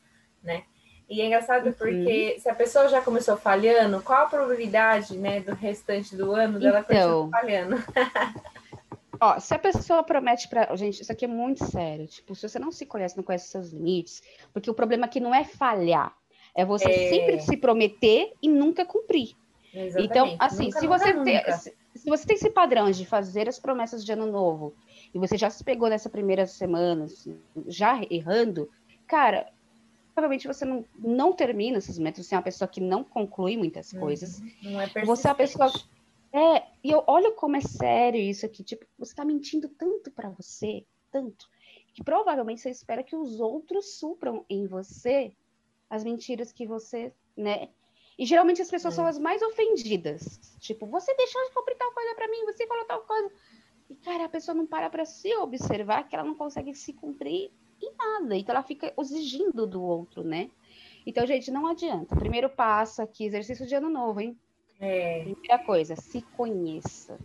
né? 0.42 0.64
E 1.09 1.20
é 1.20 1.26
engraçado 1.26 1.66
Uhum. 1.66 1.72
porque 1.72 2.37
se 2.40 2.48
a 2.48 2.54
pessoa 2.54 2.88
já 2.88 3.00
começou 3.02 3.37
falhando, 3.37 4.00
qual 4.02 4.26
a 4.26 4.28
probabilidade, 4.28 5.16
né, 5.18 5.40
do 5.40 5.54
restante 5.54 6.14
do 6.16 6.33
ano 6.33 6.59
dela 6.61 6.80
Então. 6.88 7.24
continuar 7.24 7.40
falhando? 7.40 7.76
Ó, 9.20 9.38
se 9.38 9.52
a 9.54 9.59
pessoa 9.59 10.02
promete 10.02 10.48
pra. 10.48 10.74
Gente, 10.76 11.02
isso 11.02 11.12
aqui 11.12 11.24
é 11.26 11.28
muito 11.28 11.64
sério. 11.66 12.06
Tipo, 12.06 12.35
se 12.35 12.48
você 12.48 12.59
não 12.59 12.72
se 12.72 12.87
conhece, 12.87 13.16
não 13.16 13.24
conhece 13.24 13.48
seus 13.48 13.70
limites, 13.70 14.22
porque 14.52 14.70
o 14.70 14.74
problema 14.74 15.04
aqui 15.06 15.20
não 15.20 15.35
é 15.35 15.44
falhar. 15.44 16.14
É 16.54 16.64
você 16.64 16.90
É. 16.90 17.11
sempre 17.11 17.40
se 17.40 17.56
prometer 17.56 18.33
e 18.40 18.48
nunca 18.48 18.85
cumprir. 18.85 19.37
Exatamente. 19.74 20.11
Então, 20.11 20.37
assim, 20.38 20.64
Nunca, 20.66 20.80
se 20.80 20.87
nunca, 20.87 20.98
você 20.98 21.12
nunca. 21.12 21.30
Se, 22.01 22.09
você 22.09 22.27
tem 22.27 22.37
esse 22.37 22.51
padrão 22.51 22.91
de 22.91 23.05
fazer 23.07 23.49
as 23.49 23.59
promessas 23.59 24.05
de 24.05 24.13
ano 24.13 24.27
novo 24.27 24.75
e 25.15 25.19
você 25.19 25.37
já 25.37 25.51
se 25.51 25.63
pegou 25.63 25.89
nessa 25.89 26.09
primeira 26.09 26.47
semana, 26.47 27.05
assim, 27.05 27.39
já 27.67 28.01
errando, 28.11 28.69
cara, 29.07 29.51
provavelmente 30.15 30.47
você 30.47 30.65
não, 30.65 30.85
não 30.99 31.33
termina 31.33 31.79
esses 31.79 31.99
métodos. 31.99 32.27
Você 32.27 32.35
é 32.35 32.39
uma 32.39 32.45
pessoa 32.45 32.69
que 32.69 32.81
não 32.81 33.03
conclui 33.05 33.57
muitas 33.57 33.93
coisas. 33.93 34.43
Não 34.63 34.81
é 34.81 34.87
Você 35.05 35.29
é 35.29 35.31
a 35.31 35.35
pessoa- 35.35 35.67
persistente. 35.67 35.91
É, 36.33 36.63
e 36.85 36.91
eu 36.93 37.03
olho 37.09 37.33
como 37.35 37.57
é 37.57 37.61
sério 37.61 38.21
isso 38.21 38.47
aqui. 38.47 38.63
Tipo, 38.63 38.87
você 38.99 39.15
tá 39.15 39.25
mentindo 39.25 39.69
tanto 39.69 40.11
pra 40.13 40.29
você, 40.31 40.85
tanto, 41.11 41.49
que 41.93 42.05
provavelmente 42.05 42.61
você 42.61 42.71
espera 42.71 43.03
que 43.03 43.17
os 43.17 43.41
outros 43.41 43.95
supram 43.99 44.45
em 44.49 44.67
você 44.67 45.33
as 45.89 46.05
mentiras 46.05 46.53
que 46.53 46.67
você, 46.69 47.13
né? 47.37 47.69
E 48.20 48.26
geralmente 48.26 48.61
as 48.61 48.70
pessoas 48.70 48.92
É. 48.92 48.96
são 48.96 49.06
as 49.06 49.18
mais 49.18 49.40
ofendidas. 49.40 50.38
Tipo, 50.61 50.87
você 50.87 51.14
deixou 51.16 51.42
de 51.42 51.54
cumprir 51.54 51.74
tal 51.78 51.90
coisa 51.92 52.14
pra 52.14 52.28
mim, 52.28 52.44
você 52.44 52.66
falou 52.66 52.85
tal 52.85 53.00
coisa. 53.00 53.33
E, 53.88 53.94
cara, 53.94 54.26
a 54.26 54.28
pessoa 54.28 54.54
não 54.54 54.66
para 54.66 54.90
pra 54.90 55.06
se 55.06 55.35
observar 55.37 56.06
que 56.06 56.14
ela 56.14 56.22
não 56.24 56.35
consegue 56.35 56.74
se 56.74 56.92
cumprir 56.92 57.50
em 57.83 57.92
nada. 57.96 58.37
Então 58.37 58.54
ela 58.54 58.62
fica 58.62 58.92
exigindo 59.00 59.66
do 59.66 59.83
outro, 59.83 60.22
né? 60.22 60.50
Então, 61.06 61.26
gente, 61.26 61.50
não 61.50 61.66
adianta. 61.66 62.14
Primeiro 62.14 62.50
passo 62.50 63.00
aqui, 63.00 63.24
exercício 63.24 63.66
de 63.66 63.74
ano 63.74 63.88
novo, 63.88 64.20
hein? 64.20 64.38
É, 64.78 65.22
Primeira 65.22 65.59
coisa, 65.59 65.96
se 65.96 66.20
conheça. 66.37 67.18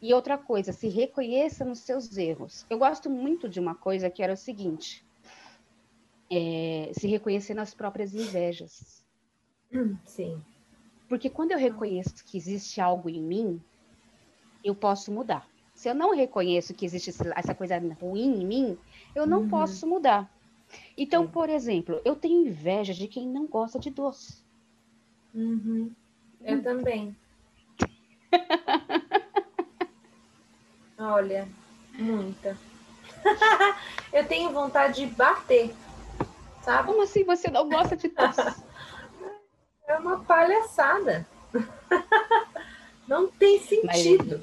E 0.00 0.14
outra 0.14 0.38
coisa, 0.38 0.72
se 0.72 0.88
reconheça 0.88 1.66
nos 1.66 1.80
seus 1.80 2.16
erros. 2.16 2.64
Eu 2.70 2.78
gosto 2.78 3.10
muito 3.10 3.46
de 3.46 3.60
uma 3.60 3.74
coisa 3.74 4.08
que 4.08 4.22
era 4.22 4.32
o 4.32 4.36
seguinte: 4.38 5.04
é, 6.32 6.90
se 6.94 7.06
reconhecer 7.06 7.52
nas 7.52 7.74
próprias 7.74 8.14
invejas. 8.14 8.99
Sim. 10.06 10.42
Porque 11.08 11.28
quando 11.28 11.52
eu 11.52 11.58
reconheço 11.58 12.24
que 12.24 12.36
existe 12.36 12.80
algo 12.80 13.08
em 13.08 13.22
mim, 13.22 13.60
eu 14.62 14.74
posso 14.74 15.12
mudar. 15.12 15.48
Se 15.74 15.88
eu 15.88 15.94
não 15.94 16.14
reconheço 16.14 16.74
que 16.74 16.84
existe 16.84 17.10
essa 17.34 17.54
coisa 17.54 17.78
ruim 18.00 18.42
em 18.42 18.46
mim, 18.46 18.78
eu 19.14 19.26
não 19.26 19.42
Uhum. 19.42 19.48
posso 19.48 19.86
mudar. 19.86 20.30
Então, 20.96 21.26
por 21.26 21.48
exemplo, 21.48 22.00
eu 22.04 22.14
tenho 22.14 22.46
inveja 22.46 22.92
de 22.94 23.08
quem 23.08 23.26
não 23.26 23.46
gosta 23.46 23.78
de 23.78 23.90
doce. 23.90 24.42
Uhum. 25.34 25.90
Eu 26.42 26.58
Hum. 26.58 26.62
também. 26.62 27.16
Olha, 30.98 31.48
muita. 31.94 32.56
eu 34.12 34.26
tenho 34.28 34.52
vontade 34.52 35.06
de 35.06 35.14
bater, 35.14 35.74
sabe? 36.62 36.88
Como 36.88 37.02
assim 37.02 37.24
você 37.24 37.50
não 37.50 37.68
gosta 37.68 37.96
de 37.96 38.08
doce? 38.08 38.69
É 39.90 39.96
uma 39.96 40.20
palhaçada. 40.20 41.26
Não 43.08 43.26
tem 43.26 43.60
Mas- 43.84 43.98
sentido. 43.98 44.40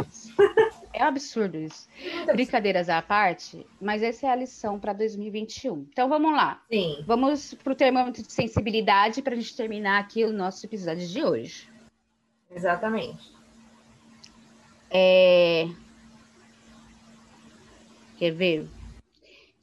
É 0.91 1.01
absurdo 1.03 1.57
isso. 1.57 1.87
Brincadeiras 2.33 2.89
à 2.89 3.01
parte, 3.01 3.65
mas 3.79 4.03
essa 4.03 4.27
é 4.27 4.29
a 4.29 4.35
lição 4.35 4.77
para 4.79 4.91
2021. 4.93 5.87
Então 5.89 6.09
vamos 6.09 6.33
lá. 6.33 6.61
Sim. 6.69 7.01
Vamos 7.07 7.53
para 7.53 7.71
o 7.71 7.75
termômetro 7.75 8.21
de 8.23 8.33
sensibilidade 8.33 9.21
para 9.21 9.33
a 9.33 9.35
gente 9.37 9.55
terminar 9.55 9.99
aqui 9.99 10.25
o 10.25 10.33
nosso 10.33 10.65
episódio 10.65 11.07
de 11.07 11.23
hoje. 11.23 11.69
Exatamente. 12.51 13.31
É... 14.89 15.69
Quer 18.17 18.31
ver? 18.31 18.67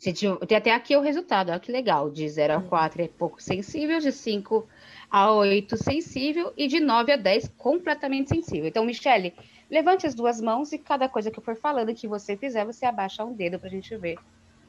Gente, 0.04 0.26
Tem 0.46 0.58
até 0.58 0.70
aqui 0.70 0.94
o 0.94 1.00
resultado, 1.00 1.48
olha 1.50 1.58
que 1.58 1.72
legal. 1.72 2.10
De 2.10 2.28
0 2.28 2.54
a 2.56 2.60
4 2.60 3.00
é 3.00 3.08
pouco 3.08 3.42
sensível, 3.42 3.98
de 4.00 4.12
5 4.12 4.68
a 5.10 5.32
8 5.32 5.78
sensível 5.78 6.52
e 6.58 6.66
de 6.66 6.78
9 6.78 7.10
a 7.12 7.16
10 7.16 7.48
completamente 7.56 8.28
sensível. 8.28 8.66
Então, 8.68 8.84
Michele, 8.84 9.34
levante 9.70 10.06
as 10.06 10.14
duas 10.14 10.42
mãos 10.42 10.72
e 10.72 10.78
cada 10.78 11.08
coisa 11.08 11.30
que 11.30 11.38
eu 11.38 11.42
for 11.42 11.56
falando 11.56 11.94
que 11.94 12.06
você 12.06 12.36
fizer, 12.36 12.66
você 12.66 12.84
abaixa 12.84 13.24
um 13.24 13.32
dedo 13.32 13.58
para 13.58 13.68
a 13.68 13.70
gente 13.70 13.96
ver 13.96 14.18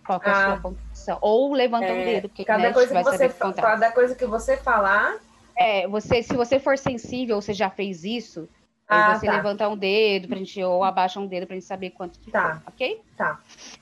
qual 0.06 0.22
é 0.24 0.30
a 0.30 0.32
Ah. 0.32 0.46
sua 0.46 0.58
pontuação. 0.62 1.18
Ou 1.22 1.52
levanta 1.54 1.92
um 1.92 1.98
É, 1.98 2.06
dedo, 2.06 2.30
porque 2.30 2.46
cada, 2.46 2.64
né, 2.70 2.74
coisa 2.74 2.94
vai 2.94 3.04
que 3.04 3.12
você, 3.12 3.30
saber 3.30 3.56
cada 3.62 3.92
coisa 3.92 4.16
que 4.16 4.26
você 4.26 4.56
falar. 4.56 5.20
É, 5.58 5.86
você, 5.86 6.24
se 6.24 6.34
você 6.34 6.60
for 6.62 6.78
sensível, 6.78 7.42
você 7.42 7.54
já 7.54 7.70
fez 7.70 8.06
isso, 8.06 8.48
Ah, 8.88 9.16
você 9.16 9.26
tá. 9.26 9.34
levanta 9.34 9.68
um 9.68 9.76
dedo 9.76 10.30
pra 10.30 10.38
gente, 10.38 10.64
ou 10.64 10.82
abaixa 10.82 11.20
um 11.20 11.28
dedo 11.28 11.46
pra 11.46 11.56
gente 11.56 11.66
saber 11.66 11.90
quanto 11.90 12.20
que 12.22 12.32
Tá. 12.32 12.62
foi, 12.64 12.74
ok? 12.74 13.02
Tá. 13.18 13.42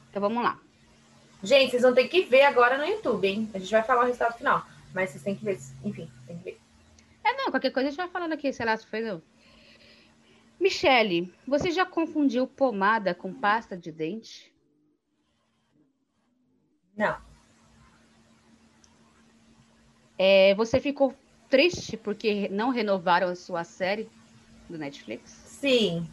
Então 0.09 0.19
vamos 0.21 0.41
lá. 0.43 0.57
Gente, 1.43 1.71
vocês 1.71 1.81
vão 1.81 1.93
ter 1.93 2.07
que 2.07 2.23
ver 2.23 2.43
agora 2.43 2.77
no 2.77 2.85
YouTube, 2.85 3.27
hein? 3.27 3.49
A 3.53 3.59
gente 3.59 3.69
vai 3.69 3.83
falar 3.83 4.03
o 4.03 4.05
resultado 4.05 4.37
final. 4.37 4.65
Mas 4.93 5.09
vocês 5.09 5.23
têm 5.23 5.35
que 5.35 5.43
ver. 5.43 5.59
Enfim, 5.83 6.09
tem 6.25 6.37
que 6.37 6.43
ver. 6.45 6.61
É, 7.21 7.33
não, 7.33 7.51
qualquer 7.51 7.71
coisa 7.71 7.89
a 7.89 7.91
gente 7.91 7.97
vai 7.97 8.07
falando 8.07 8.31
aqui, 8.31 8.53
sei 8.53 8.65
lá, 8.65 8.77
se 8.77 8.87
foi 8.87 9.01
não. 9.01 9.21
Michele, 10.57 11.33
você 11.45 11.69
já 11.71 11.85
confundiu 11.85 12.47
pomada 12.47 13.13
com 13.13 13.33
pasta 13.33 13.75
de 13.75 13.91
dente? 13.91 14.53
Não. 16.95 17.19
É, 20.17 20.55
você 20.55 20.79
ficou 20.79 21.13
triste 21.49 21.97
porque 21.97 22.47
não 22.47 22.69
renovaram 22.69 23.27
a 23.27 23.35
sua 23.35 23.65
série 23.65 24.09
do 24.69 24.77
Netflix? 24.77 25.31
Sim. 25.31 26.07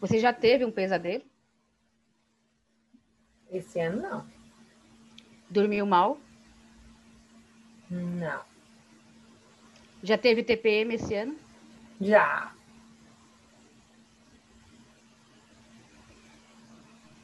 Você 0.00 0.20
já 0.20 0.32
teve 0.32 0.64
um 0.64 0.70
pesadelo? 0.70 1.24
Esse 3.50 3.80
ano 3.80 4.02
não. 4.02 4.26
Dormiu 5.48 5.86
mal? 5.86 6.18
Não. 7.90 8.42
Já 10.02 10.18
teve 10.18 10.42
TPM 10.42 10.94
esse 10.94 11.14
ano? 11.14 11.36
Já. 12.00 12.52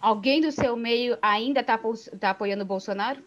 Alguém 0.00 0.40
do 0.40 0.50
seu 0.50 0.76
meio 0.76 1.16
ainda 1.22 1.60
está 1.60 1.78
tá 2.18 2.30
apoiando 2.30 2.62
o 2.62 2.66
Bolsonaro? 2.66 3.22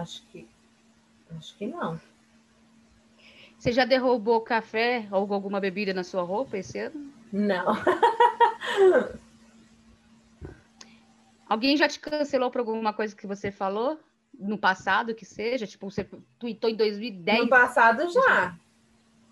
Acho 0.00 0.22
que. 0.26 0.46
Acho 1.36 1.56
que 1.56 1.66
não. 1.66 2.00
Você 3.58 3.72
já 3.72 3.84
derrubou 3.84 4.40
café 4.40 5.06
ou 5.10 5.32
alguma 5.32 5.60
bebida 5.60 5.94
na 5.94 6.04
sua 6.04 6.22
roupa 6.22 6.58
esse 6.58 6.78
ano? 6.78 7.12
Não. 7.32 7.64
Alguém 11.54 11.76
já 11.76 11.86
te 11.86 12.00
cancelou 12.00 12.50
por 12.50 12.58
alguma 12.58 12.92
coisa 12.92 13.14
que 13.14 13.28
você 13.28 13.52
falou 13.52 13.96
no 14.36 14.58
passado, 14.58 15.14
que 15.14 15.24
seja? 15.24 15.68
Tipo, 15.68 15.88
você 15.88 16.04
tweetou 16.36 16.68
em 16.68 16.74
2010? 16.74 17.42
No 17.42 17.48
passado 17.48 18.10
já. 18.10 18.58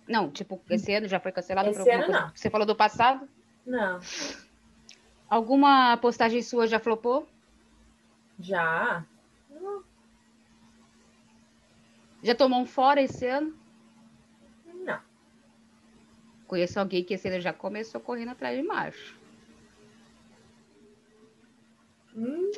Não, 0.07 0.31
tipo, 0.31 0.63
esse 0.71 0.95
ano 0.95 1.09
já 1.09 1.19
foi 1.19 1.33
cancelado 1.33 1.71
Esse 1.71 1.81
por 1.81 1.81
alguma 1.81 2.05
ano, 2.05 2.13
coisa 2.13 2.27
não. 2.27 2.33
você 2.33 2.49
falou 2.49 2.65
do 2.65 2.77
passado? 2.77 3.29
Não. 3.67 3.99
Alguma 5.29 5.97
postagem 5.97 6.43
sua 6.43 6.69
já 6.69 6.79
flopou? 6.79 7.29
Já. 8.39 9.05
Já 12.23 12.37
tomou 12.37 12.61
um 12.61 12.67
fora 12.67 13.03
esse 13.03 13.27
ano? 13.27 13.53
Não. 14.73 15.01
Conheço 16.47 16.79
alguém 16.79 17.03
que 17.03 17.15
esse 17.15 17.29
ano 17.29 17.41
já 17.41 17.53
começou 17.53 18.01
correndo 18.01 18.29
atrás 18.31 18.57
de 18.57 18.63
macho. 18.63 19.22
Hum, 22.15 22.51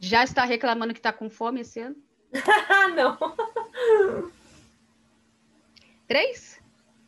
Já 0.00 0.24
está 0.24 0.44
reclamando 0.44 0.92
que 0.92 0.98
está 0.98 1.12
com 1.12 1.30
fome 1.30 1.60
esse 1.60 1.80
ano? 1.80 1.96
Não. 2.96 4.30
Três? 6.08 6.60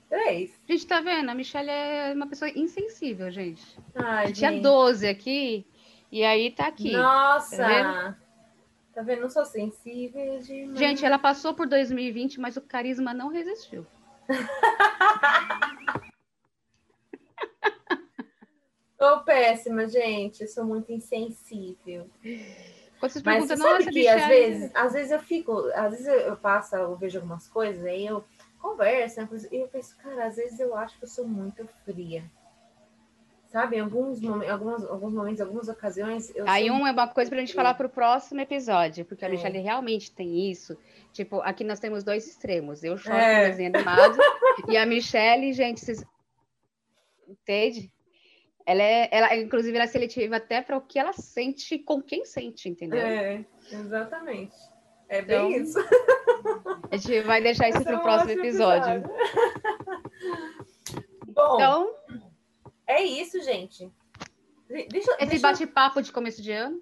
Três. 0.09 0.53
Gente, 0.69 0.87
tá 0.87 1.01
vendo? 1.01 1.29
A 1.29 1.35
Michelle 1.35 1.71
é 1.71 2.13
uma 2.15 2.27
pessoa 2.27 2.49
insensível, 2.55 3.31
gente. 3.31 3.65
Ai, 3.95 4.33
Tinha 4.33 4.53
gente. 4.53 4.63
12 4.63 5.09
aqui 5.09 5.67
e 6.13 6.23
aí 6.25 6.51
tá 6.53 6.69
aqui. 6.69 6.93
Nossa. 6.93 7.57
Tá 7.57 8.17
Tá 8.95 9.03
vendo? 9.03 9.23
Não 9.23 9.31
sou 9.31 9.45
sensível 9.45 10.39
demais. 10.39 10.79
Gente, 10.79 11.05
ela 11.05 11.19
passou 11.19 11.53
por 11.53 11.67
2020, 11.67 12.39
mas 12.39 12.57
o 12.57 12.61
carisma 12.61 13.13
não 13.13 13.27
resistiu. 13.29 13.85
Tô 19.05 19.21
péssima, 19.21 19.87
gente. 19.87 20.41
Eu 20.43 20.49
sou 20.49 20.65
muito 20.65 20.91
insensível. 20.93 22.09
Quando 22.99 23.13
vocês 23.13 23.23
Mas 23.23 23.47
perguntam, 23.47 23.57
você 23.57 23.63
sabe 23.85 23.91
que 23.93 24.09
às 24.09 24.27
vezes, 24.27 24.71
às 24.75 24.93
vezes 24.95 25.11
eu 25.13 25.19
fico, 25.21 25.53
às 25.75 25.91
vezes 25.93 26.07
eu, 26.07 26.37
passo, 26.37 26.75
eu 26.75 26.97
vejo 26.97 27.19
algumas 27.19 27.47
coisas, 27.49 27.85
aí 27.85 28.07
eu 28.07 28.25
converso, 28.59 29.21
né, 29.21 29.29
e 29.53 29.57
eu 29.57 29.69
penso, 29.69 29.95
cara, 29.99 30.27
às 30.27 30.37
vezes 30.37 30.59
eu 30.59 30.75
acho 30.75 30.97
que 30.99 31.05
eu 31.05 31.09
sou 31.09 31.29
muito 31.29 31.69
fria. 31.85 32.25
Sabe, 33.49 33.77
em 33.77 33.81
alguns, 33.81 34.21
momen- 34.21 34.49
algumas, 34.49 34.85
alguns 34.85 35.13
momentos, 35.13 35.41
algumas 35.43 35.69
ocasiões, 35.69 36.33
Aí 36.47 36.67
sou 36.67 36.77
um 36.77 36.87
é 36.87 36.91
uma 36.91 37.07
coisa 37.07 37.31
pra 37.31 37.39
gente 37.41 37.53
falar 37.55 37.75
pro 37.75 37.89
próximo 37.91 38.41
episódio, 38.41 39.05
porque 39.05 39.25
a 39.25 39.29
É. 39.29 39.31
Michelle 39.33 39.59
realmente 39.61 40.11
tem 40.11 40.51
isso. 40.51 40.77
Tipo, 41.13 41.41
aqui 41.43 41.63
nós 41.63 41.79
temos 41.79 42.03
dois 42.03 42.27
extremos. 42.27 42.83
Eu 42.83 42.97
choro 42.97 43.15
É. 43.17 43.45
com 43.45 43.51
desenho 43.51 43.73
animado 43.77 44.19
e 44.69 44.77
a 44.79 44.87
Michelle, 44.87 45.53
gente, 45.53 45.81
vocês... 45.81 46.03
Entende? 47.29 47.93
Ela 48.67 48.83
é, 48.83 49.09
ela, 49.13 49.37
inclusive, 49.37 49.77
ela 49.77 49.85
é 49.85 49.89
seletiva 49.89 50.37
até 50.37 50.63
para 50.63 50.77
o 50.77 50.81
que 50.81 50.99
ela 50.99 51.13
sente 51.13 51.79
com 51.79 52.01
quem 52.01 52.25
sente, 52.25 52.69
entendeu? 52.69 53.07
É, 53.07 53.45
exatamente. 53.71 54.57
É 55.09 55.21
bem 55.21 55.37
Então, 55.37 55.51
isso. 55.51 55.79
A 56.91 56.97
gente 56.97 57.21
vai 57.23 57.43
deixar 57.43 57.69
isso 57.69 57.79
Esse 57.79 57.89
é 57.89 57.91
pro 57.91 58.01
um 58.01 58.03
próximo 58.03 58.31
episódio. 58.33 59.03
Bom, 61.29 61.55
Então, 61.57 61.95
é 62.87 63.03
isso, 63.03 63.43
gente. 63.43 63.93
De- 64.67 64.87
Deixa, 64.89 65.13
esse 65.17 65.27
deixa, 65.27 65.43
bate-papo 65.47 66.01
de 66.01 66.11
começo 66.11 66.41
de 66.41 66.51
ano. 66.53 66.81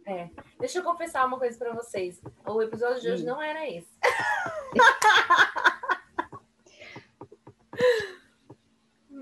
deixa 0.60 0.78
eu 0.78 0.84
confessar 0.84 1.26
uma 1.26 1.36
coisa 1.38 1.58
pra 1.58 1.72
vocês. 1.74 2.22
O 2.46 2.62
episódio 2.62 3.00
de 3.00 3.10
hoje 3.10 3.24
Hum. 3.24 3.26
não 3.26 3.42
era 3.42 3.68
esse. 3.68 3.88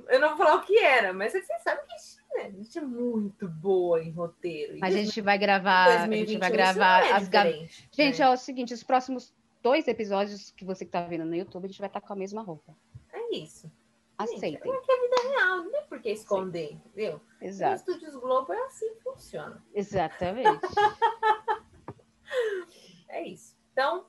eu 0.09 0.20
não 0.20 0.29
vou 0.37 0.38
falar 0.38 0.57
o 0.57 0.62
que 0.62 0.77
era, 0.79 1.12
mas 1.12 1.35
é 1.35 1.40
vocês 1.40 1.62
sabem 1.62 1.85
que 1.87 2.19
a 2.40 2.44
gente, 2.44 2.53
né, 2.53 2.61
a 2.61 2.62
gente 2.62 2.79
é 2.79 2.83
muito 2.83 3.48
boa 3.48 4.03
em 4.03 4.11
roteiro. 4.11 4.76
E 4.76 4.81
A 4.85 4.90
gente 4.90 5.20
vai 5.20 5.38
gravar, 5.38 5.85
a 5.85 5.90
gente 6.07 6.09
2021 6.09 6.38
vai 6.40 6.50
gravar 6.50 7.05
é 7.07 7.12
as 7.12 7.29
ga- 7.29 7.44
diferente, 7.44 7.88
Gente, 7.92 8.18
né? 8.20 8.24
é 8.26 8.29
o 8.31 8.37
seguinte, 8.37 8.74
os 8.74 8.83
próximos 8.83 9.33
dois 9.62 9.87
episódios 9.88 10.50
que 10.53 10.64
você 10.64 10.85
que 10.85 10.90
tá 10.90 11.03
vendo 11.03 11.24
no 11.24 11.35
YouTube, 11.37 11.64
a 11.64 11.68
gente 11.68 11.79
vai 11.81 11.88
estar 11.88 12.00
com 12.00 12.12
a 12.12 12.16
mesma 12.16 12.42
roupa. 12.42 12.74
É 13.12 13.35
isso. 13.37 13.70
Aceitem. 14.18 14.53
Gente, 14.53 14.68
é 14.68 14.81
que 14.81 14.92
a 14.92 15.00
vida 15.00 15.16
é 15.16 15.29
real, 15.29 15.64
não 15.64 15.76
é 15.79 15.83
por 15.83 16.00
que 16.00 16.11
esconder, 16.11 16.72
entendeu? 16.74 17.20
Os 17.40 17.46
Exato. 17.48 17.76
estúdios 17.90 18.14
Globo 18.16 18.53
é 18.53 18.62
assim 18.66 18.94
que 18.94 19.03
funciona. 19.03 19.62
Exatamente. 19.74 20.61
É 23.09 23.26
isso. 23.26 23.57
Então, 23.72 24.07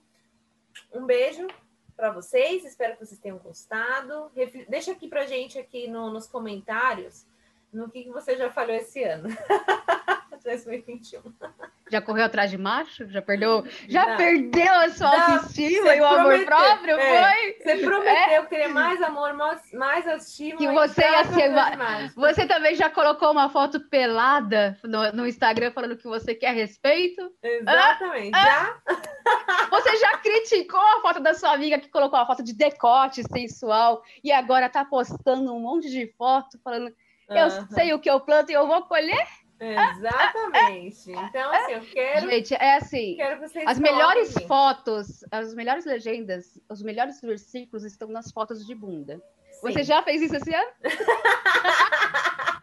um 0.93 1.05
beijo 1.05 1.47
para 1.95 2.11
vocês. 2.11 2.63
Espero 2.65 2.93
que 2.97 3.05
vocês 3.05 3.19
tenham 3.19 3.37
gostado. 3.39 4.31
Deixa 4.69 4.91
aqui 4.91 5.07
pra 5.07 5.25
gente 5.25 5.57
aqui 5.57 5.87
no- 5.87 6.11
nos 6.11 6.27
comentários 6.27 7.25
no 7.71 7.89
que, 7.89 8.03
que 8.03 8.11
você 8.11 8.35
já 8.37 8.49
falhou 8.49 8.75
esse 8.75 9.03
ano. 9.03 9.29
2021. 10.43 11.21
Já 11.91 12.01
correu 12.01 12.25
atrás 12.25 12.49
de 12.49 12.57
macho? 12.57 13.07
Já 13.09 13.21
perdeu? 13.21 13.63
Já 13.87 14.07
Não. 14.07 14.17
perdeu 14.17 14.73
a 14.73 14.89
sua 14.89 15.11
Não, 15.11 15.33
autoestima 15.35 15.95
e 15.95 16.01
o 16.01 16.05
amor 16.05 16.45
próprio? 16.45 16.97
É. 16.97 17.21
Foi? 17.21 17.53
Você 17.75 17.85
prometeu 17.85 18.45
querer 18.47 18.67
mais 18.69 19.01
amor, 19.01 19.33
mais, 19.33 19.71
mais 19.73 20.05
estima. 20.07 20.57
Que 20.57 20.67
você 20.71 21.01
ia 21.01 21.11
tá 21.11 21.23
ser 21.25 21.29
fazendo 21.33 21.55
ma- 21.55 21.69
demais. 21.69 22.15
Você 22.15 22.45
também 22.47 22.75
já 22.75 22.89
colocou 22.89 23.31
uma 23.31 23.49
foto 23.49 23.79
pelada 23.81 24.77
no, 24.83 25.11
no 25.11 25.27
Instagram 25.27 25.71
falando 25.71 25.97
que 25.97 26.07
você 26.07 26.33
quer 26.33 26.53
respeito? 26.55 27.31
Exatamente. 27.43 28.31
Ah, 28.35 28.43
Já? 28.45 28.81
Você 29.69 29.97
já 29.97 30.17
criticou 30.17 30.79
a 30.79 31.01
foto 31.01 31.19
da 31.19 31.33
sua 31.33 31.53
amiga 31.53 31.77
que 31.79 31.89
colocou 31.89 32.17
a 32.17 32.25
foto 32.25 32.41
de 32.43 32.53
decote 32.53 33.21
sensual 33.31 34.01
e 34.23 34.31
agora 34.31 34.69
tá 34.69 34.83
postando 34.83 35.53
um 35.53 35.59
monte 35.59 35.89
de 35.89 36.07
foto 36.17 36.57
falando 36.63 36.91
eu 37.31 37.45
Aham. 37.45 37.67
sei 37.71 37.93
o 37.93 37.99
que 37.99 38.09
eu 38.09 38.19
planto 38.19 38.49
e 38.51 38.53
eu 38.53 38.67
vou 38.67 38.83
colher? 38.83 39.27
Exatamente. 39.59 41.11
Então, 41.11 41.53
assim, 41.53 41.73
eu 41.73 41.81
quero, 41.81 42.29
Gente, 42.29 42.53
é 42.55 42.77
assim. 42.77 43.15
quero 43.15 43.39
que 43.39 43.47
vocês 43.47 43.67
As 43.67 43.77
melhores 43.77 44.33
fotos, 44.47 45.23
as 45.31 45.53
melhores 45.53 45.85
legendas, 45.85 46.59
os 46.67 46.81
melhores 46.81 47.21
versículos 47.21 47.83
estão 47.83 48.07
nas 48.09 48.31
fotos 48.31 48.65
de 48.65 48.73
bunda. 48.73 49.21
Você 49.61 49.79
Sim. 49.79 49.83
já 49.83 50.01
fez 50.01 50.21
isso 50.23 50.35
esse 50.35 50.53
ano? 50.53 50.71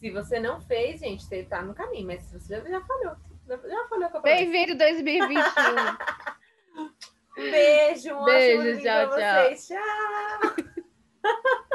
Se 0.00 0.10
você 0.10 0.40
não 0.40 0.62
fez, 0.62 1.00
gente, 1.00 1.22
você 1.22 1.42
tá 1.42 1.60
no 1.60 1.74
caminho, 1.74 2.06
mas 2.06 2.22
se 2.22 2.32
você 2.32 2.58
já 2.66 2.80
falhou. 2.80 3.16
Já 3.46 3.56
já 3.58 3.86
falhou 3.86 4.08
com 4.08 4.16
a. 4.16 4.20
Bem-vindo 4.22 4.74
2021. 4.76 5.44
Um 7.38 7.50
beijo, 7.50 8.14
um 8.14 8.24
Beijo, 8.24 8.60
ótimo 8.62 8.82
tchau, 8.82 9.08
pra 9.08 9.18
tchau. 9.18 9.44
vocês. 9.44 9.68
Tchau! 9.68 11.60